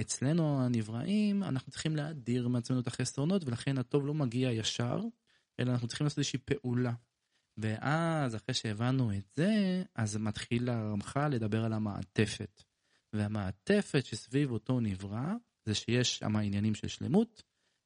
אצלנו 0.00 0.62
הנבראים, 0.62 1.42
אנחנו 1.42 1.72
צריכים 1.72 1.96
להדיר 1.96 2.48
מעצמנו 2.48 2.80
את 2.80 2.86
החסרונות, 2.86 3.44
ולכן 3.44 3.78
הטוב 3.78 4.06
לא 4.06 4.14
מגיע 4.14 4.52
ישר, 4.52 5.00
אלא 5.60 5.72
אנחנו 5.72 5.88
צריכים 5.88 6.04
לעשות 6.04 6.18
איזושהי 6.18 6.38
פעולה. 6.38 6.92
ואז, 7.56 8.36
אחרי 8.36 8.54
שהבנו 8.54 9.12
את 9.12 9.32
זה, 9.36 9.82
אז 9.94 10.16
מתחיל 10.16 10.68
הרמח"ל 10.68 11.28
לדבר 11.28 11.64
על 11.64 11.72
המעטפת. 11.72 12.62
והמעטפת 13.12 14.04
שסביב 14.04 14.50
אותו 14.50 14.80
נברא, 14.80 15.32
זה 15.64 15.74
שיש 15.74 16.18
שם 16.18 16.36
עניינים 16.36 16.74
של 16.74 16.88
שלמות 16.88 17.42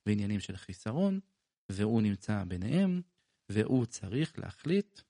ועניינים 0.07 0.41
של 0.41 0.57
חיסרון, 0.57 1.21
והוא 1.69 2.03
נמצא 2.03 2.45
ביניהם, 2.45 3.03
והוא 3.49 3.87
צריך 3.87 4.39
להחליט, 4.39 5.01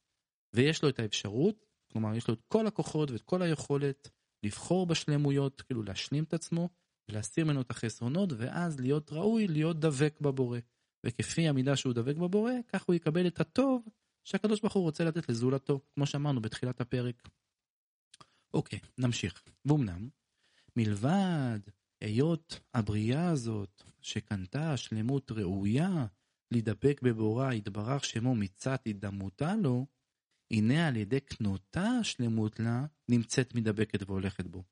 ויש 0.54 0.82
לו 0.82 0.88
את 0.88 0.98
האפשרות, 0.98 1.71
כלומר 1.92 2.14
יש 2.14 2.28
לו 2.28 2.34
את 2.34 2.42
כל 2.48 2.66
הכוחות 2.66 3.10
ואת 3.10 3.22
כל 3.22 3.42
היכולת 3.42 4.10
לבחור 4.42 4.86
בשלמויות, 4.86 5.60
כאילו 5.60 5.82
להשלים 5.82 6.24
את 6.24 6.34
עצמו, 6.34 6.68
ולהסיר 7.08 7.44
ממנו 7.44 7.60
את 7.60 7.70
החסרונות, 7.70 8.32
ואז 8.36 8.80
להיות 8.80 9.12
ראוי, 9.12 9.48
להיות 9.48 9.80
דבק 9.80 10.20
בבורא. 10.20 10.58
וכפי 11.06 11.48
המידה 11.48 11.76
שהוא 11.76 11.92
דבק 11.92 12.16
בבורא, 12.16 12.52
כך 12.68 12.84
הוא 12.84 12.94
יקבל 12.94 13.26
את 13.26 13.40
הטוב 13.40 13.88
שהקדוש 14.24 14.60
ברוך 14.60 14.74
הוא 14.74 14.82
רוצה 14.82 15.04
לתת 15.04 15.28
לזולתו, 15.28 15.80
כמו 15.94 16.06
שאמרנו 16.06 16.40
בתחילת 16.40 16.80
הפרק. 16.80 17.28
אוקיי, 18.54 18.78
נמשיך. 18.98 19.42
ואומנם, 19.64 20.08
מלבד 20.76 21.58
היות 22.00 22.60
הבריאה 22.74 23.28
הזאת, 23.28 23.82
שקנתה 24.00 24.76
שלמות 24.76 25.32
ראויה 25.32 26.06
להידבק 26.50 27.00
בבורא 27.02 27.52
יתברך 27.52 28.04
שמו 28.04 28.34
מצד 28.34 28.76
הידמותה 28.84 29.54
לו, 29.56 29.86
הנה 30.52 30.88
על 30.88 30.96
ידי 30.96 31.20
קנותה 31.20 31.88
השלמות 32.00 32.60
לה 32.60 32.86
נמצאת 33.08 33.54
מדבקת 33.54 34.02
והולכת 34.08 34.46
בו. 34.46 34.64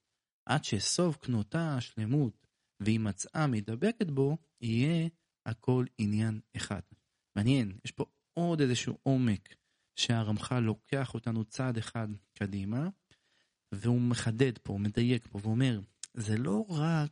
עד 0.46 0.64
שסוף 0.64 1.16
קנותה 1.16 1.76
השלמות 1.76 2.46
והיא 2.80 3.00
מצאה 3.00 3.46
מדבקת 3.46 4.10
בו, 4.10 4.36
יהיה 4.60 5.08
הכל 5.46 5.84
עניין 5.98 6.40
אחד. 6.56 6.80
מעניין, 7.36 7.78
יש 7.84 7.92
פה 7.92 8.04
עוד 8.34 8.60
איזשהו 8.60 8.98
עומק 9.02 9.54
שהרמח"ל 9.96 10.60
לוקח 10.60 11.14
אותנו 11.14 11.44
צעד 11.44 11.78
אחד 11.78 12.08
קדימה, 12.34 12.88
והוא 13.72 14.00
מחדד 14.00 14.58
פה, 14.58 14.78
מדייק 14.78 15.26
פה, 15.26 15.38
ואומר, 15.42 15.80
זה 16.14 16.38
לא 16.38 16.66
רק 16.68 17.10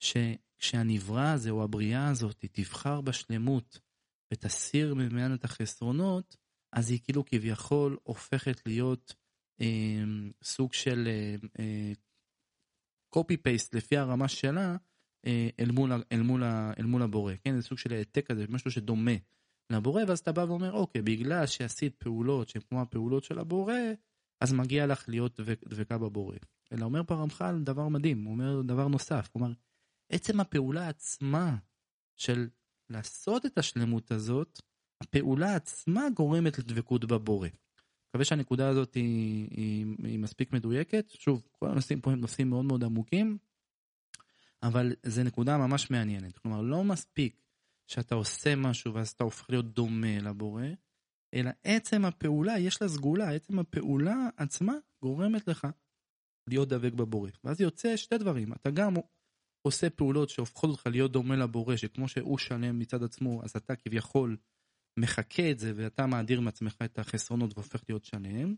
שכשהנברא 0.00 1.32
הזה 1.32 1.50
או 1.50 1.64
הבריאה 1.64 2.08
הזאת 2.08 2.44
תבחר 2.52 3.00
בשלמות 3.00 3.80
ותסיר 4.32 4.94
ממנה 4.94 5.34
את 5.34 5.44
החסרונות, 5.44 6.36
אז 6.72 6.90
היא 6.90 7.00
כאילו 7.04 7.24
כביכול 7.24 7.98
הופכת 8.02 8.66
להיות 8.66 9.14
אה, 9.60 10.02
סוג 10.44 10.72
של 10.72 11.08
אה, 11.08 11.34
אה, 11.58 13.36
פייסט 13.42 13.74
לפי 13.74 13.96
הרמה 13.96 14.28
שלה 14.28 14.76
אה, 15.26 15.48
אל, 15.60 15.70
מול, 15.70 15.92
אל, 16.12 16.22
מול, 16.22 16.44
אל 16.78 16.84
מול 16.84 17.02
הבורא, 17.02 17.34
כן? 17.44 17.56
זה 17.56 17.62
סוג 17.62 17.78
של 17.78 17.92
העתק 17.92 18.26
כזה, 18.26 18.44
משהו 18.48 18.70
שדומה 18.70 19.12
לבורא, 19.72 20.02
ואז 20.08 20.18
אתה 20.18 20.32
בא 20.32 20.40
ואומר, 20.40 20.72
אוקיי, 20.72 21.02
בגלל 21.02 21.46
שעשית 21.46 21.94
פעולות 21.94 22.48
שהן 22.48 22.62
כמו 22.62 22.82
הפעולות 22.82 23.24
של 23.24 23.38
הבורא, 23.38 23.74
אז 24.40 24.52
מגיע 24.52 24.86
לך 24.86 25.08
להיות 25.08 25.40
דבקה 25.68 25.98
בבורא. 25.98 26.36
אלא 26.72 26.84
אומר 26.84 27.02
פה 27.06 27.14
הרמח"ל 27.14 27.58
דבר 27.62 27.88
מדהים, 27.88 28.24
הוא 28.24 28.32
אומר 28.32 28.62
דבר 28.62 28.88
נוסף, 28.88 29.28
הוא 29.32 29.42
אומר, 29.42 29.52
עצם 30.12 30.40
הפעולה 30.40 30.88
עצמה 30.88 31.56
של 32.16 32.48
לעשות 32.90 33.46
את 33.46 33.58
השלמות 33.58 34.10
הזאת, 34.10 34.60
הפעולה 35.00 35.54
עצמה 35.54 36.02
גורמת 36.14 36.58
לדבקות 36.58 37.04
בבורא. 37.04 37.48
מקווה 38.08 38.24
שהנקודה 38.24 38.68
הזאת 38.68 38.94
היא, 38.94 39.48
היא, 39.50 39.86
היא 40.04 40.18
מספיק 40.18 40.52
מדויקת. 40.52 41.10
שוב, 41.10 41.48
כל 41.52 41.70
הנושאים 41.70 42.00
פה 42.00 42.12
הם 42.12 42.20
נושאים 42.20 42.50
מאוד 42.50 42.64
מאוד 42.64 42.84
עמוקים, 42.84 43.38
אבל 44.62 44.92
זו 45.06 45.22
נקודה 45.22 45.58
ממש 45.58 45.90
מעניינת. 45.90 46.38
כלומר, 46.38 46.60
לא 46.62 46.84
מספיק 46.84 47.42
שאתה 47.86 48.14
עושה 48.14 48.56
משהו 48.56 48.94
ואז 48.94 49.08
אתה 49.08 49.24
הופך 49.24 49.50
להיות 49.50 49.74
דומה 49.74 50.18
לבורא, 50.18 50.64
אלא 51.34 51.50
עצם 51.64 52.04
הפעולה, 52.04 52.58
יש 52.58 52.82
לה 52.82 52.88
סגולה, 52.88 53.30
עצם 53.30 53.58
הפעולה 53.58 54.28
עצמה 54.36 54.74
גורמת 55.02 55.48
לך 55.48 55.66
להיות 56.46 56.68
דבק 56.68 56.92
בבורא. 56.92 57.30
ואז 57.44 57.60
יוצא 57.60 57.96
שתי 57.96 58.18
דברים, 58.18 58.52
אתה 58.52 58.70
גם 58.70 58.94
עושה 59.62 59.90
פעולות 59.90 60.28
שהופכות 60.28 60.70
אותך 60.70 60.86
להיות 60.86 61.12
דומה 61.12 61.36
לבורא, 61.36 61.76
שכמו 61.76 62.08
שהוא 62.08 62.38
שלם 62.38 62.78
מצד 62.78 63.02
עצמו, 63.02 63.44
אז 63.44 63.56
אתה 63.56 63.76
כביכול 63.76 64.36
מחקה 64.96 65.50
את 65.50 65.58
זה 65.58 65.72
ואתה 65.76 66.06
מאדיר 66.06 66.40
מעצמך 66.40 66.76
את 66.84 66.98
החסרונות 66.98 67.50
והופך 67.54 67.82
להיות 67.88 68.04
שלם. 68.04 68.54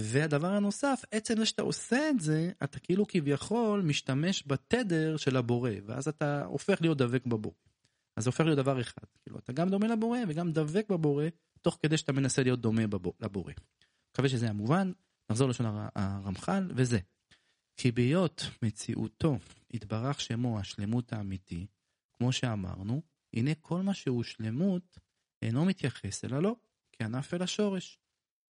והדבר 0.00 0.52
הנוסף, 0.52 1.02
עצם 1.10 1.36
זה 1.36 1.46
שאתה 1.46 1.62
עושה 1.62 2.10
את 2.10 2.20
זה, 2.20 2.50
אתה 2.64 2.78
כאילו 2.78 3.06
כביכול 3.06 3.82
משתמש 3.82 4.44
בתדר 4.46 5.16
של 5.16 5.36
הבורא, 5.36 5.70
ואז 5.86 6.08
אתה 6.08 6.44
הופך 6.44 6.80
להיות 6.80 6.98
דבק 6.98 7.26
בבורא. 7.26 7.54
אז 8.16 8.24
זה 8.24 8.28
הופך 8.28 8.44
להיות 8.44 8.58
דבר 8.58 8.80
אחד, 8.80 9.02
כאילו 9.22 9.38
אתה 9.38 9.52
גם 9.52 9.68
דומה 9.68 9.86
לבורא 9.86 10.18
וגם 10.28 10.52
דבק 10.52 10.86
בבורא, 10.90 11.24
תוך 11.62 11.78
כדי 11.82 11.96
שאתה 11.96 12.12
מנסה 12.12 12.42
להיות 12.42 12.60
דומה 12.60 12.82
לבורא. 13.20 13.52
מקווה 14.12 14.28
שזה 14.28 14.44
היה 14.44 14.52
מובן, 14.52 14.92
נחזור 15.30 15.48
לשון 15.48 15.66
הרמח"ל, 15.96 16.70
וזה. 16.76 16.98
כי 17.76 17.92
בהיות 17.92 18.42
מציאותו 18.62 19.38
יתברך 19.70 20.20
שמו 20.20 20.58
השלמות 20.58 21.12
האמיתי, 21.12 21.66
כמו 22.18 22.32
שאמרנו, 22.32 23.02
הנה 23.34 23.54
כל 23.54 23.82
מה 23.82 23.94
שהוא 23.94 24.22
שלמות 24.22 24.98
אינו 25.42 25.64
מתייחס 25.64 26.24
אלא 26.24 26.42
לא, 26.42 26.56
כענף 26.92 27.34
אל 27.34 27.42
השורש. 27.42 27.98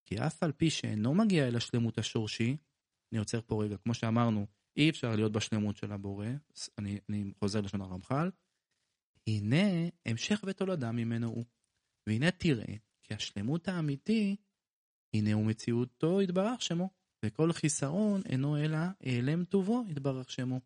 כי 0.05 0.19
אף 0.19 0.43
על 0.43 0.53
פי 0.53 0.71
שאינו 0.71 1.15
מגיע 1.15 1.49
אל 1.49 1.57
השלמות 1.57 1.99
השורשי, 1.99 2.57
אני 3.13 3.19
עוצר 3.19 3.41
פה 3.41 3.65
רגע, 3.65 3.77
כמו 3.77 3.95
שאמרנו, 3.95 4.47
אי 4.77 4.91
אפשר 4.91 5.17
להיות 5.17 5.33
בשלמות 5.33 5.77
של 5.77 5.93
הבורא, 5.93 6.27
אני, 6.79 6.99
אני 7.09 7.33
חוזר 7.39 7.61
לשון 7.61 7.81
הרמח"ל, 7.81 8.31
הנה 9.27 9.89
המשך 10.07 10.41
ותולדה 10.47 10.93
ממנו 10.93 11.29
הוא. 11.29 11.45
והנה 12.07 12.31
תראה, 12.31 12.75
כי 13.03 13.15
השלמות 13.15 13.69
האמיתי, 13.69 14.37
הנה 15.15 15.33
הוא 15.33 15.47
מציאותו 15.47 16.23
יתברך 16.23 16.63
שמו, 16.63 16.91
וכל 17.25 17.53
חיסרון 17.53 18.23
אינו 18.27 18.57
אלא 18.57 18.79
העלם 19.01 19.45
טובו 19.45 19.85
יתברך 19.89 20.31
שמו, 20.31 20.61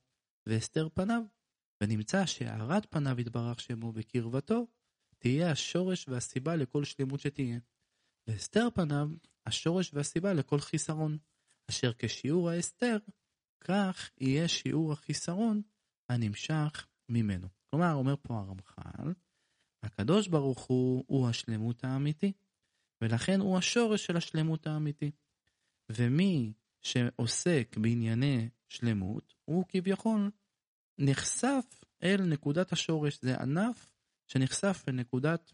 והסתר 0.47 0.89
פניו, 0.95 1.23
ונמצא 1.83 2.27
שהארת 2.27 2.87
פניו 2.91 3.21
יתברך 3.21 3.61
שמו 3.61 3.93
וקרבתו, 3.95 4.67
תהיה 5.23 5.51
השורש 5.51 6.09
והסיבה 6.09 6.57
לכל 6.57 6.85
שלמות 6.85 7.21
שתהיה. 7.21 7.59
והסתר 8.27 8.69
פניו, 8.75 9.09
השורש 9.47 9.95
והסיבה 9.95 10.33
לכל 10.33 10.61
חיסרון, 10.61 11.19
אשר 11.71 11.93
כשיעור 11.99 12.51
ההסתר, 12.51 12.97
כך 13.61 14.11
יהיה 14.21 14.49
שיעור 14.49 14.93
החיסרון 14.93 15.63
הנמשך 16.09 16.87
ממנו. 17.09 17.49
כלומר, 17.71 17.93
אומר 17.93 18.15
פה 18.23 18.39
הרמח"ל, 18.39 19.13
הקדוש 19.83 20.29
ברוך 20.29 20.65
הוא 20.65 21.05
הוא 21.07 21.29
השלמות 21.29 21.85
האמיתי, 21.85 22.33
ולכן 23.01 23.41
הוא 23.41 23.59
השורש 23.59 24.07
של 24.07 24.17
השלמות 24.17 24.67
האמיתי. 24.67 25.11
ומי 25.91 26.53
שעוסק 26.83 27.77
בענייני 27.81 28.49
שלמות, 28.69 29.35
הוא 29.45 29.65
כביכול 29.69 30.31
נחשף 30.99 31.85
אל 32.03 32.23
נקודת 32.23 32.73
השורש. 32.73 33.19
זה 33.23 33.37
ענף 33.37 33.93
שנחשף 34.33 34.85
אל 34.89 34.93
נקודת 34.95 35.53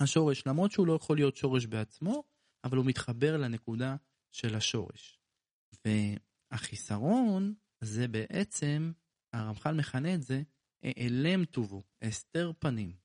השורש, 0.00 0.46
למרות 0.46 0.72
שהוא 0.72 0.86
לא 0.86 0.92
יכול 0.92 1.16
להיות 1.16 1.36
שורש 1.36 1.66
בעצמו, 1.66 2.24
אבל 2.64 2.76
הוא 2.76 2.86
מתחבר 2.86 3.36
לנקודה 3.36 3.96
של 4.32 4.54
השורש. 4.54 5.18
והחיסרון 5.84 7.54
זה 7.80 8.08
בעצם, 8.08 8.92
הרמח"ל 9.32 9.74
מכנה 9.74 10.14
את 10.14 10.22
זה, 10.22 10.42
העלם 10.82 11.44
טובו, 11.44 11.82
הסתר 12.02 12.52
פנים. 12.58 12.96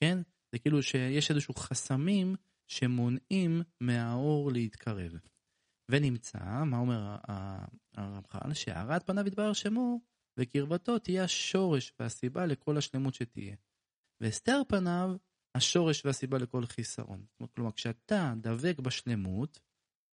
כן? 0.00 0.18
זה 0.52 0.58
כאילו 0.58 0.82
שיש 0.82 1.30
איזשהו 1.30 1.54
חסמים 1.54 2.34
שמונעים 2.66 3.62
מהאור 3.80 4.52
להתקרב. 4.52 5.12
ונמצא, 5.90 6.64
מה 6.66 6.78
אומר 6.78 7.16
הרמח"ל? 7.96 8.54
שהארת 8.54 9.06
פניו 9.06 9.26
יתברר 9.26 9.52
שמו, 9.52 10.00
וקרבתו 10.38 10.98
תהיה 10.98 11.24
השורש 11.24 11.92
והסיבה 11.98 12.46
לכל 12.46 12.76
השלמות 12.76 13.14
שתהיה. 13.14 13.56
והסתר 14.24 14.62
פניו, 14.68 15.16
השורש 15.54 16.04
והסיבה 16.06 16.38
לכל 16.38 16.66
חיסרון. 16.66 17.24
כלומר, 17.54 17.72
כשאתה 17.72 18.34
דבק 18.40 18.78
בשלמות, 18.78 19.60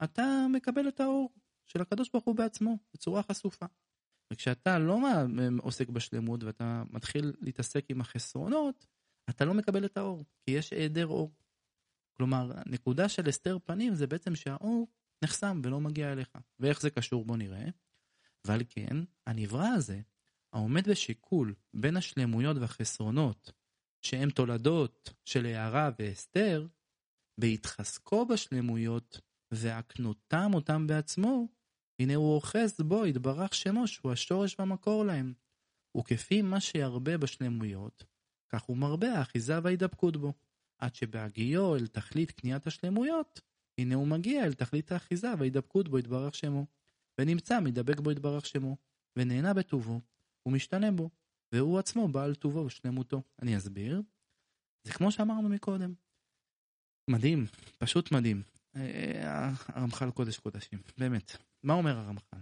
אתה 0.04 0.46
מקבל 0.52 0.88
את 0.88 1.00
האור 1.00 1.32
של 1.66 1.80
הקדוש 1.80 2.10
ברוך 2.10 2.24
הוא 2.24 2.36
בעצמו, 2.36 2.78
בצורה 2.94 3.22
חשופה. 3.22 3.66
וכשאתה 4.32 4.78
לא 4.78 4.98
עוסק 5.62 5.88
בשלמות 5.88 6.44
ואתה 6.44 6.82
מתחיל 6.90 7.32
להתעסק 7.40 7.84
עם 7.90 8.00
החסרונות, 8.00 8.86
אתה 9.30 9.44
לא 9.44 9.54
מקבל 9.54 9.84
את 9.84 9.96
האור, 9.96 10.24
כי 10.42 10.50
יש 10.50 10.72
היעדר 10.72 11.06
אור. 11.06 11.32
כלומר, 12.16 12.52
הנקודה 12.54 13.08
של 13.08 13.28
הסתר 13.28 13.58
פנים 13.64 13.94
זה 13.94 14.06
בעצם 14.06 14.34
שהאור 14.34 14.88
נחסם 15.24 15.60
ולא 15.64 15.80
מגיע 15.80 16.12
אליך. 16.12 16.38
ואיך 16.58 16.80
זה 16.80 16.90
קשור 16.90 17.24
בוא 17.24 17.36
נראה. 17.36 17.66
ועל 18.46 18.62
כן, 18.68 18.96
הנברא 19.26 19.66
הזה, 19.66 20.00
העומד 20.52 20.88
בשיקול 20.88 21.54
בין 21.74 21.96
השלמויות 21.96 22.56
והחסרונות, 22.56 23.52
שהם 24.02 24.30
תולדות 24.30 25.12
של 25.24 25.46
הערה 25.46 25.90
והסתר, 25.98 26.66
בהתחזקו 27.38 28.26
בשלמויות 28.26 29.20
והקנותם 29.50 30.50
אותם 30.54 30.86
בעצמו, 30.86 31.48
הנה 31.98 32.14
הוא 32.14 32.34
אוחז 32.34 32.80
בו, 32.80 33.06
יתברך 33.06 33.54
שמו, 33.54 33.86
שהוא 33.86 34.12
השורש 34.12 34.56
והמקור 34.58 35.04
להם. 35.04 35.32
וכפי 35.96 36.42
מה 36.42 36.60
שירבה 36.60 37.18
בשלמויות, 37.18 38.04
כך 38.48 38.62
הוא 38.62 38.76
מרבה 38.76 39.12
האחיזה 39.12 39.58
וההידבקות 39.62 40.16
בו, 40.16 40.32
עד 40.78 40.94
שבהגיעו 40.94 41.76
אל 41.76 41.86
תכלית 41.86 42.30
קניית 42.30 42.66
השלמויות, 42.66 43.40
הנה 43.78 43.94
הוא 43.94 44.06
מגיע 44.06 44.44
אל 44.44 44.52
תכלית 44.52 44.92
האחיזה 44.92 45.28
וההידבקות 45.38 45.88
בו 45.88 45.98
יתברך 45.98 46.34
שמו, 46.34 46.66
ונמצא 47.18 47.60
מדבק 47.60 48.00
בו 48.00 48.10
יתברך 48.10 48.46
שמו, 48.46 48.76
ונהנה 49.16 49.54
בטובו, 49.54 50.00
ומשתנה 50.46 50.92
בו, 50.92 51.10
והוא 51.52 51.78
עצמו 51.78 52.08
בעל 52.08 52.34
טובו 52.34 52.64
ושלמותו. 52.64 53.22
אני 53.42 53.56
אסביר. 53.56 54.02
זה 54.84 54.92
כמו 54.92 55.12
שאמרנו 55.12 55.48
מקודם. 55.48 55.94
מדהים, 57.10 57.46
פשוט 57.78 58.12
מדהים. 58.12 58.42
אה, 58.76 59.50
הרמח"ל 59.66 60.10
קודש 60.10 60.38
קודשים, 60.38 60.78
באמת. 60.98 61.36
מה 61.62 61.74
אומר 61.74 61.98
הרמח"ל? 61.98 62.38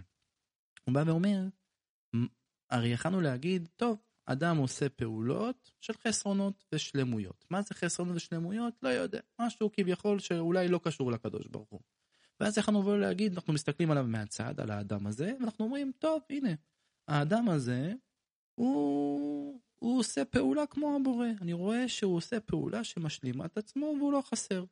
הוא 0.85 0.93
בא 0.93 1.03
ואומר, 1.07 1.47
הרי 2.69 2.87
יכלנו 2.87 3.21
להגיד, 3.21 3.67
טוב, 3.75 3.97
אדם 4.25 4.57
עושה 4.57 4.89
פעולות 4.89 5.71
של 5.81 5.93
חסרונות 6.07 6.65
ושלמויות. 6.73 7.45
מה 7.49 7.61
זה 7.61 7.75
חסרונות 7.75 8.15
ושלמויות? 8.15 8.73
לא 8.83 8.89
יודע. 8.89 9.19
משהו 9.41 9.71
כביכול 9.73 10.19
שאולי 10.19 10.67
לא 10.67 10.79
קשור 10.83 11.11
לקדוש 11.11 11.47
ברוך 11.47 11.69
הוא. 11.69 11.81
ואז 12.39 12.57
יכולנו 12.57 12.81
לבוא 12.81 12.97
להגיד, 12.97 13.33
אנחנו 13.33 13.53
מסתכלים 13.53 13.91
עליו 13.91 14.03
מהצד, 14.07 14.59
על 14.59 14.71
האדם 14.71 15.07
הזה, 15.07 15.33
ואנחנו 15.39 15.65
אומרים, 15.65 15.91
טוב, 15.99 16.21
הנה, 16.29 16.49
האדם 17.07 17.49
הזה, 17.49 17.93
הוא, 18.59 19.59
הוא 19.79 19.99
עושה 19.99 20.25
פעולה 20.25 20.65
כמו 20.65 20.95
הבורא. 20.95 21.27
אני 21.41 21.53
רואה 21.53 21.87
שהוא 21.87 22.15
עושה 22.15 22.39
פעולה 22.39 22.83
שמשלימה 22.83 23.45
את 23.45 23.57
עצמו 23.57 23.93
והוא 23.99 24.13
לא 24.13 24.21
חסר. 24.21 24.65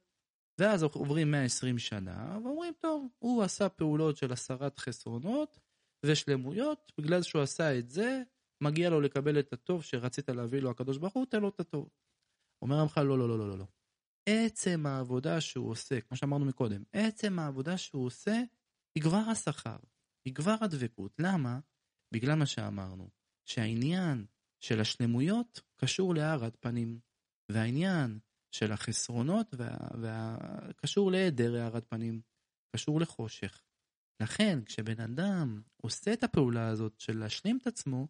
ואז 0.60 0.84
עוברים 0.84 1.32
120 1.32 1.78
שנה, 1.78 2.40
ואומרים, 2.44 2.74
טוב, 2.80 3.08
הוא 3.20 3.44
עשה 3.44 3.70
פעולות 3.70 4.18
של 4.18 4.32
הסרת 4.32 4.80
חסרונות 4.80 5.60
ושלמויות, 6.06 6.92
בגלל 6.98 7.22
שהוא 7.22 7.42
עשה 7.42 7.80
את 7.80 7.90
זה, 7.90 8.24
מגיע 8.64 8.90
לו 8.90 9.02
לקבל 9.02 9.40
את 9.40 9.54
הטוב 9.54 9.84
שרצית 9.84 10.30
להביא 10.30 10.60
לו 10.60 10.70
הקדוש 10.70 10.98
ברוך 10.98 11.14
הוא, 11.14 11.26
תן 11.26 11.42
לו 11.42 11.50
את 11.50 11.60
הטוב. 11.60 11.90
אומר 12.62 12.80
עמך, 12.80 12.98
לא, 12.98 13.20
לא, 13.20 13.30
לא, 13.30 13.50
לא, 13.50 13.58
לא. 13.58 13.66
עצם 14.30 14.86
העבודה 14.86 15.42
שהוא 15.42 15.70
עושה, 15.70 16.02
כמו 16.02 16.18
שאמרנו 16.18 16.46
מקודם, 16.46 16.84
עצם 16.94 17.40
העבודה 17.40 17.78
שהוא 17.78 18.06
עושה, 18.06 18.42
היא 18.96 19.04
כבר 19.04 19.24
השכר, 19.32 19.78
היא 20.26 20.36
כבר 20.36 20.56
הדבקות. 20.62 21.12
למה? 21.20 21.60
בגלל 22.14 22.36
מה 22.36 22.46
שאמרנו, 22.46 23.10
שהעניין 23.48 24.26
של 24.60 24.80
השלמויות 24.82 25.62
קשור 25.76 26.16
להארת 26.16 26.58
פנים, 26.60 27.00
והעניין 27.52 28.20
של 28.52 28.72
החסרונות 28.72 29.48
וה, 29.54 29.78
וה, 30.02 30.38
קשור 30.76 31.12
להיעדר 31.12 31.56
הארת 31.56 31.90
פנים, 31.90 32.22
קשור 32.76 33.02
לחושך. 33.02 33.64
לכן, 34.22 34.60
כשבן 34.66 35.00
אדם 35.02 35.62
עושה 35.78 36.14
את 36.14 36.24
הפעולה 36.24 36.68
הזאת 36.68 37.00
של 37.00 37.18
להשלים 37.18 37.58
את 37.62 37.68
עצמו, 37.68 38.08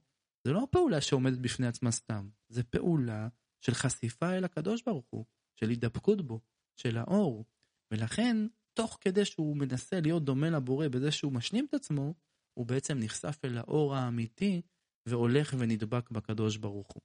זה 0.47 0.53
לא 0.53 0.67
פעולה 0.71 1.01
שעומדת 1.01 1.37
בפני 1.37 1.67
עצמה 1.67 1.91
סתם, 1.91 2.29
זה 2.49 2.63
פעולה 2.63 3.27
של 3.61 3.73
חשיפה 3.73 4.33
אל 4.33 4.43
הקדוש 4.43 4.83
ברוך 4.83 5.07
הוא, 5.09 5.25
של 5.59 5.69
הידבקות 5.69 6.21
בו, 6.21 6.41
של 6.75 6.97
האור. 6.97 7.45
ולכן, 7.91 8.37
תוך 8.73 8.97
כדי 9.01 9.25
שהוא 9.25 9.57
מנסה 9.57 9.99
להיות 9.99 10.23
דומה 10.23 10.49
לבורא 10.49 10.87
בזה 10.87 11.11
שהוא 11.11 11.33
משלים 11.33 11.65
את 11.65 11.73
עצמו, 11.73 12.13
הוא 12.53 12.65
בעצם 12.65 12.97
נחשף 12.99 13.39
אל 13.45 13.57
האור 13.57 13.95
האמיתי 13.95 14.61
והולך 15.07 15.55
ונדבק 15.57 16.11
בקדוש 16.11 16.57
ברוך 16.57 16.87
הוא. 16.93 17.01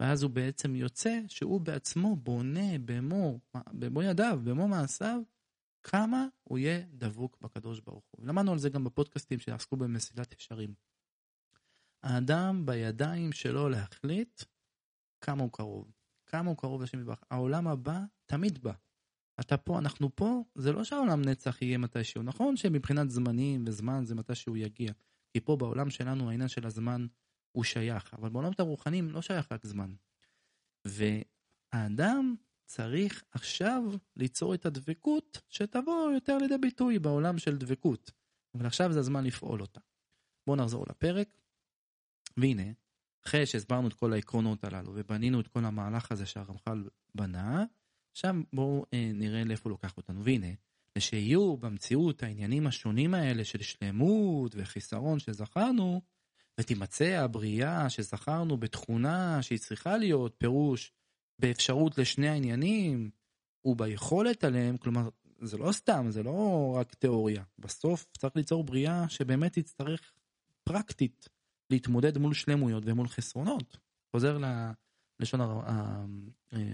ואז 0.00 0.22
הוא 0.22 0.30
בעצם 0.30 0.74
יוצא 0.74 1.20
שהוא 1.28 1.60
בעצמו 1.60 2.16
בונה 2.16 2.78
במו, 2.84 3.40
במו 3.72 4.02
ידיו, 4.02 4.40
במו 4.44 4.68
מעשיו, 4.68 5.20
כמה 5.82 6.26
הוא 6.44 6.58
יהיה 6.58 6.80
דבוק 6.92 7.38
בקדוש 7.40 7.80
ברוך 7.80 8.04
הוא. 8.10 8.26
למדנו 8.26 8.52
על 8.52 8.58
זה 8.58 8.70
גם 8.70 8.84
בפודקאסטים 8.84 9.38
שעסקו 9.38 9.76
במסילת 9.76 10.34
ישרים. 10.34 10.74
האדם 12.02 12.66
בידיים 12.66 13.32
שלו 13.32 13.68
להחליט 13.68 14.42
כמה 15.20 15.42
הוא 15.42 15.52
קרוב, 15.52 15.92
כמה 16.26 16.48
הוא 16.48 16.56
קרוב 16.56 16.82
לשם 16.82 16.98
יתברך. 16.98 17.24
העולם 17.30 17.68
הבא 17.68 18.00
תמיד 18.26 18.62
בא. 18.62 18.72
אתה 19.40 19.56
פה, 19.56 19.78
אנחנו 19.78 20.16
פה, 20.16 20.44
זה 20.54 20.72
לא 20.72 20.84
שהעולם 20.84 21.22
נצח 21.22 21.62
יהיה 21.62 21.78
מתישהו. 21.78 22.22
נכון 22.22 22.56
שמבחינת 22.56 23.10
זמנים 23.10 23.64
וזמן 23.66 24.04
זה 24.04 24.14
מתישהו 24.14 24.56
יגיע. 24.56 24.92
כי 25.30 25.40
פה 25.40 25.56
בעולם 25.56 25.90
שלנו 25.90 26.30
העניין 26.30 26.48
של 26.48 26.66
הזמן 26.66 27.06
הוא 27.52 27.64
שייך, 27.64 28.14
אבל 28.14 28.28
בעולמות 28.28 28.60
הרוחניים 28.60 29.10
לא 29.10 29.22
שייך 29.22 29.52
רק 29.52 29.66
זמן. 29.66 29.94
והאדם 30.84 32.34
צריך 32.64 33.24
עכשיו 33.30 33.82
ליצור 34.16 34.54
את 34.54 34.66
הדבקות 34.66 35.42
שתבוא 35.48 36.10
יותר 36.14 36.38
לידי 36.38 36.58
ביטוי 36.58 36.98
בעולם 36.98 37.38
של 37.38 37.56
דבקות. 37.56 38.10
אבל 38.54 38.66
עכשיו 38.66 38.92
זה 38.92 38.98
הזמן 38.98 39.24
לפעול 39.24 39.60
אותה. 39.60 39.80
בואו 40.46 40.56
נחזור 40.56 40.84
לפרק. 40.90 41.34
והנה, 42.36 42.72
אחרי 43.26 43.46
שהסברנו 43.46 43.88
את 43.88 43.92
כל 43.92 44.12
העקרונות 44.12 44.64
הללו 44.64 44.92
ובנינו 44.94 45.40
את 45.40 45.48
כל 45.48 45.64
המהלך 45.64 46.12
הזה 46.12 46.26
שהרמח"ל 46.26 46.88
בנה, 47.14 47.64
עכשיו 48.12 48.34
בואו 48.52 48.84
אה, 48.94 49.10
נראה 49.14 49.44
לאיפה 49.44 49.62
הוא 49.64 49.70
לוקח 49.70 49.96
אותנו. 49.96 50.24
והנה, 50.24 50.52
לשיהיו 50.96 51.56
במציאות 51.56 52.22
העניינים 52.22 52.66
השונים 52.66 53.14
האלה 53.14 53.44
של 53.44 53.62
שלמות 53.62 54.52
וחיסרון 54.56 55.18
שזכרנו, 55.18 56.02
ותימצא 56.60 57.04
הבריאה 57.04 57.90
שזכרנו 57.90 58.56
בתכונה 58.56 59.42
שהיא 59.42 59.58
צריכה 59.58 59.96
להיות 59.96 60.34
פירוש 60.38 60.92
באפשרות 61.38 61.98
לשני 61.98 62.28
העניינים 62.28 63.10
וביכולת 63.64 64.44
עליהם, 64.44 64.76
כלומר 64.76 65.08
זה 65.40 65.58
לא 65.58 65.72
סתם, 65.72 66.06
זה 66.08 66.22
לא 66.22 66.72
רק 66.76 66.94
תיאוריה, 66.94 67.42
בסוף 67.58 68.06
צריך 68.18 68.36
ליצור 68.36 68.64
בריאה 68.64 69.08
שבאמת 69.08 69.58
תצטרך 69.58 70.12
פרקטית 70.64 71.28
להתמודד 71.70 72.18
מול 72.18 72.34
שלמויות 72.34 72.82
ומול 72.86 73.08
חסרונות. 73.08 73.76
חוזר 74.12 74.38
ללשון 74.38 75.40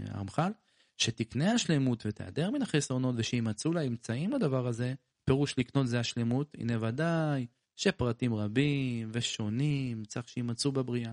הרמח"ל, 0.09 0.53
שתקנה 0.97 1.53
השלמות 1.53 2.07
ותיעדר 2.07 2.51
מן 2.51 2.62
החסרונות 2.62 3.14
ושימצאו 3.19 3.73
לה 3.73 3.83
אמצעים 3.83 4.33
לדבר 4.33 4.67
הזה, 4.67 4.95
פירוש 5.25 5.59
לקנות 5.59 5.87
זה 5.87 6.01
השלמות, 6.01 6.57
הנה 6.59 6.87
ודאי 6.88 7.47
שפרטים 7.79 8.35
רבים 8.35 9.11
ושונים 9.12 10.05
צריך 10.05 10.29
שימצאו 10.29 10.73
בבריאה, 10.73 11.12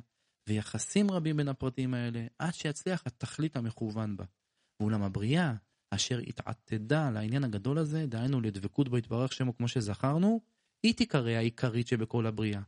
ויחסים 0.50 1.12
רבים 1.12 1.38
בין 1.38 1.48
הפרטים 1.48 1.94
האלה, 1.94 2.28
עד 2.40 2.54
שיצליח 2.54 3.04
התכלית 3.06 3.56
המכוון 3.56 4.18
בה. 4.18 4.26
ואולם 4.80 5.04
הבריאה, 5.04 5.54
אשר 5.92 6.20
התעתדה 6.20 7.10
לעניין 7.12 7.44
הגדול 7.44 7.78
הזה, 7.78 8.06
דהיינו 8.06 8.42
לדבקות 8.42 8.90
בו 8.90 8.98
יתברך 8.98 9.34
שמו 9.34 9.58
כמו 9.58 9.68
שזכרנו, 9.68 10.42
היא 10.84 10.94
תיקרא 10.94 11.32
העיקרית 11.32 11.88
שבכל 11.88 12.26
הבריאה. 12.26 12.62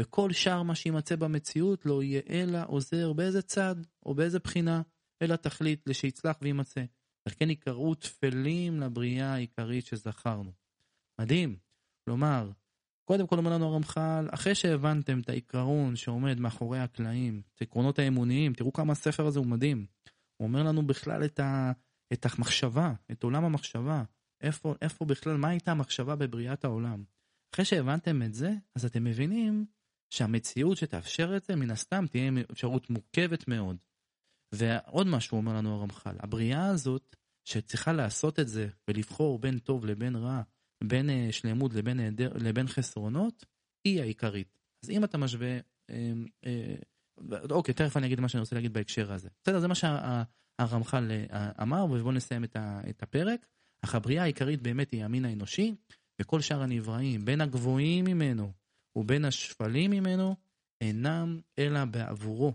וכל 0.00 0.32
שאר 0.32 0.62
מה 0.62 0.74
שימצא 0.74 1.16
במציאות 1.16 1.86
לא 1.86 2.02
יהיה 2.02 2.20
אלא 2.30 2.58
עוזר 2.66 3.12
באיזה 3.12 3.42
צד 3.42 3.76
או 4.06 4.14
באיזה 4.14 4.38
בחינה, 4.38 4.82
אלא 5.22 5.36
תכלית 5.36 5.82
לשיצלח 5.86 6.36
וימצא. 6.42 6.84
על 7.24 7.32
כן 7.36 7.50
יקראו 7.50 7.94
תפלים 7.94 8.80
לבריאה 8.80 9.34
העיקרית 9.34 9.86
שזכרנו. 9.86 10.52
מדהים. 11.20 11.56
כלומר, 12.04 12.50
קודם 13.10 13.26
כל 13.26 13.38
אומר 13.38 13.50
לנו 13.50 13.66
הרמח"ל, 13.66 14.28
אחרי 14.30 14.54
שהבנתם 14.54 15.20
את 15.20 15.28
העיקרון 15.28 15.96
שעומד 15.96 16.40
מאחורי 16.40 16.78
הקלעים, 16.78 17.42
את 17.54 17.60
העקרונות 17.60 17.98
האמוניים, 17.98 18.52
תראו 18.52 18.72
כמה 18.72 18.92
הספר 18.92 19.26
הזה 19.26 19.38
הוא 19.38 19.46
מדהים. 19.46 19.86
הוא 20.36 20.48
אומר 20.48 20.62
לנו 20.62 20.86
בכלל 20.86 21.24
את, 21.24 21.40
ה, 21.40 21.72
את 22.12 22.26
המחשבה, 22.26 22.92
את 23.10 23.22
עולם 23.22 23.44
המחשבה. 23.44 24.02
איפה, 24.40 24.74
איפה 24.82 25.04
בכלל, 25.04 25.36
מה 25.36 25.48
הייתה 25.48 25.70
המחשבה 25.70 26.16
בבריאת 26.16 26.64
העולם. 26.64 27.04
אחרי 27.54 27.64
שהבנתם 27.64 28.22
את 28.22 28.34
זה, 28.34 28.52
אז 28.76 28.84
אתם 28.84 29.04
מבינים 29.04 29.66
שהמציאות 30.10 30.76
שתאפשר 30.76 31.36
את 31.36 31.44
זה, 31.44 31.56
מן 31.56 31.70
הסתם 31.70 32.04
תהיה 32.10 32.30
אפשרות 32.52 32.90
מורכבת 32.90 33.48
מאוד. 33.48 33.76
ועוד 34.54 35.06
משהו 35.06 35.36
אומר 35.36 35.54
לנו 35.54 35.74
הרמח"ל, 35.74 36.16
הבריאה 36.18 36.66
הזאת, 36.66 37.16
שצריכה 37.48 37.92
לעשות 37.92 38.40
את 38.40 38.48
זה 38.48 38.68
ולבחור 38.88 39.38
בין 39.38 39.58
טוב 39.58 39.86
לבין 39.86 40.16
רע, 40.16 40.42
בין 40.84 41.10
uh, 41.10 41.32
שלמות 41.32 41.74
לבין, 41.74 42.00
היעדר, 42.00 42.32
לבין 42.34 42.68
חסרונות, 42.68 43.44
היא 43.84 44.00
העיקרית. 44.00 44.58
אז 44.84 44.90
אם 44.90 45.04
אתה 45.04 45.18
משווה, 45.18 45.58
אה, 45.90 46.12
אה, 46.46 46.74
אוקיי, 47.50 47.74
תכף 47.74 47.96
אני 47.96 48.06
אגיד 48.06 48.20
מה 48.20 48.28
שאני 48.28 48.40
רוצה 48.40 48.56
להגיד 48.56 48.72
בהקשר 48.72 49.12
הזה. 49.12 49.28
בסדר, 49.42 49.60
זה 49.60 49.68
מה 49.68 49.74
שהרמח"ל 49.74 51.10
שה, 51.28 51.50
אמר, 51.62 51.84
ובואו 51.84 52.12
נסיים 52.12 52.44
את, 52.44 52.56
ה, 52.56 52.80
את 52.90 53.02
הפרק. 53.02 53.46
אך 53.84 53.94
הבריאה 53.94 54.22
העיקרית 54.22 54.62
באמת 54.62 54.90
היא 54.90 55.04
המין 55.04 55.24
האנושי, 55.24 55.74
וכל 56.20 56.40
שאר 56.40 56.62
הנבראים, 56.62 57.24
בין 57.24 57.40
הגבוהים 57.40 58.04
ממנו 58.04 58.52
ובין 58.96 59.24
השפלים 59.24 59.90
ממנו, 59.90 60.36
אינם 60.80 61.40
אלא 61.58 61.84
בעבורו, 61.84 62.52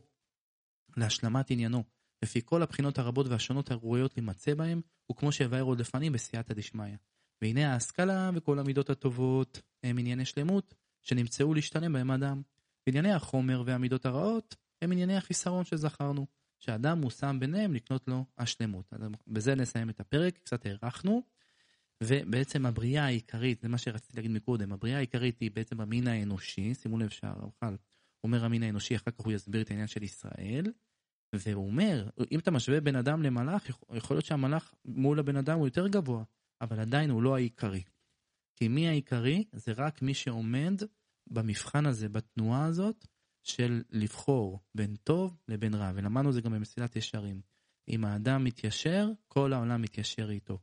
להשלמת 0.98 1.52
עניינו, 1.52 1.84
לפי 2.24 2.42
כל 2.46 2.62
הבחינות 2.64 2.98
הרבות 2.98 3.28
והשונות 3.28 3.72
הראויות 3.72 4.18
להימצא 4.18 4.54
בהם, 4.54 4.82
וכמו 5.12 5.32
שהבאר 5.32 5.62
עוד 5.62 5.80
לפנים 5.80 6.12
בסייעתא 6.12 6.54
דשמיא. 6.54 6.96
והנה 7.42 7.74
ההשכלה 7.74 8.32
וכל 8.36 8.60
המידות 8.60 8.90
הטובות 8.90 9.62
הם 9.84 9.98
ענייני 9.98 10.26
שלמות, 10.26 10.76
שנמצאו 11.02 11.54
להשתלם 11.54 11.94
בהם 11.94 12.12
אדם. 12.12 12.42
וענייני 12.88 13.12
החומר 13.12 13.64
והמידות 13.66 14.06
הרעות 14.06 14.56
הם 14.82 14.92
ענייני 14.92 15.18
החיסרון 15.18 15.66
שזכרנו, 15.66 16.26
שאדם 16.60 17.02
מושם 17.02 17.38
ביניהם 17.40 17.74
לקנות 17.74 18.08
לו 18.08 18.26
השלמות. 18.38 18.94
אז 18.94 19.02
בזה 19.28 19.56
נסיים 19.56 19.90
את 19.90 20.00
הפרק, 20.00 20.38
קצת 20.38 20.66
הארכנו. 20.66 21.24
ובעצם 22.04 22.66
הבריאה 22.66 23.06
העיקרית, 23.06 23.62
זה 23.62 23.68
מה 23.68 23.78
שרציתי 23.78 24.18
להגיד 24.18 24.32
מקודם, 24.32 24.72
הבריאה 24.72 24.98
העיקרית 24.98 25.40
היא 25.40 25.52
בעצם 25.52 25.82
המין 25.82 26.08
האנושי, 26.08 26.74
שימו 26.74 26.98
לב 26.98 27.10
שהרמח"ל 27.10 27.76
אומר 28.24 28.46
המין 28.46 28.64
האנושי, 28.64 28.96
אחר 28.96 29.12
כך 29.12 29.26
הוא 29.26 29.34
יסביר 29.34 29.62
את 29.62 29.70
העניין 29.70 29.88
של 29.88 30.04
ישראל, 30.04 30.66
והוא 31.34 31.68
אומר, 31.68 32.10
אם 32.32 32.40
אתה 32.40 32.52
משווה 32.52 32.82
בן 32.82 32.96
אדם 32.96 33.24
למלאך, 33.24 33.70
יכול 33.94 34.16
להיות 34.16 34.26
שהמלאך 34.26 34.74
מול 34.86 35.20
הבן 35.20 35.36
אדם 35.36 35.58
הוא 35.58 35.68
יותר 35.68 35.88
גבוה, 35.88 36.24
אבל 36.66 36.80
עדיין 36.80 37.10
הוא 37.10 37.24
לא 37.24 37.36
העיקרי. 37.36 37.84
כי 38.56 38.68
מי 38.68 38.88
העיקרי? 38.88 39.44
זה 39.52 39.72
רק 39.78 40.02
מי 40.02 40.14
שעומד 40.14 40.82
במבחן 41.28 41.86
הזה, 41.86 42.10
בתנועה 42.10 42.66
הזאת, 42.66 43.08
של 43.44 43.84
לבחור 43.92 44.60
בין 44.76 44.96
טוב 44.96 45.38
לבין 45.48 45.74
רע, 45.74 45.92
ולמדנו 45.96 46.32
זה 46.32 46.42
גם 46.42 46.54
במסילת 46.54 46.96
ישרים. 46.96 47.42
אם 47.90 48.06
האדם 48.06 48.44
מתיישר, 48.44 49.12
כל 49.28 49.54
העולם 49.54 49.82
מתיישר 49.82 50.30
איתו. 50.30 50.60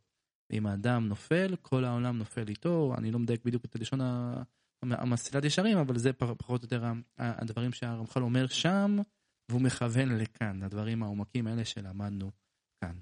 אם 0.52 0.66
האדם 0.66 1.08
נופל, 1.08 1.56
כל 1.62 1.84
העולם 1.84 2.18
נופל 2.18 2.48
איתו. 2.48 2.94
אני 2.98 3.10
לא 3.10 3.18
מדייק 3.18 3.44
בדיוק 3.44 3.64
את 3.64 3.76
הלשון 3.76 4.00
המסילת 4.82 5.44
ישרים, 5.44 5.78
אבל 5.78 5.98
זה 5.98 6.12
פחות 6.12 6.62
או 6.62 6.66
יותר 6.66 6.84
הדברים 7.18 7.72
שהרמח"ל 7.72 8.22
אומר 8.22 8.46
שם, 8.46 8.98
והוא 9.48 9.60
מכוון 9.60 10.08
לכאן, 10.08 10.62
לדברים 10.62 11.02
העומקים 11.02 11.46
האלה 11.46 11.64
שלמדנו 11.64 12.30
כאן. 12.80 12.96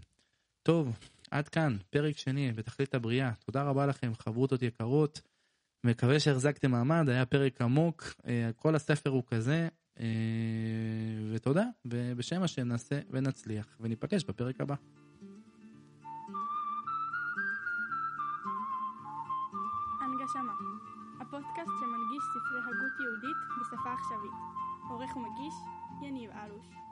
טוב, 0.62 0.98
עד 1.30 1.48
כאן, 1.48 1.76
פרק 1.90 2.18
שני 2.18 2.52
בתכלית 2.52 2.94
הבריאה. 2.94 3.30
תודה 3.44 3.62
רבה 3.62 3.86
לכם, 3.86 4.12
חברותות 4.14 4.62
יקרות. 4.62 5.20
מקווה 5.84 6.20
שהחזקתם 6.20 6.70
מעמד, 6.70 7.08
היה 7.08 7.26
פרק 7.26 7.60
עמוק, 7.60 8.02
אה, 8.26 8.50
כל 8.56 8.74
הספר 8.74 9.10
הוא 9.10 9.22
כזה, 9.26 9.68
אה, 10.00 10.06
ותודה, 11.32 11.64
ובשם 11.84 12.42
השם 12.42 12.68
נעשה 12.68 13.00
ונצליח, 13.10 13.76
וניפגש 13.80 14.24
בפרק 14.24 14.60
הבא. 14.60 14.74
הנגשמה 20.00 20.52
הפודקאסט 21.20 21.70
שמנגיש 21.80 22.24
ספרי 22.32 22.60
הגות 22.60 23.00
יהודית 23.00 23.36
בשפה 23.60 23.92
עכשווית 23.92 24.32
עורך 24.88 25.16
ומגיש 25.16 25.54
יניב 26.02 26.30
אלוש 26.30 26.89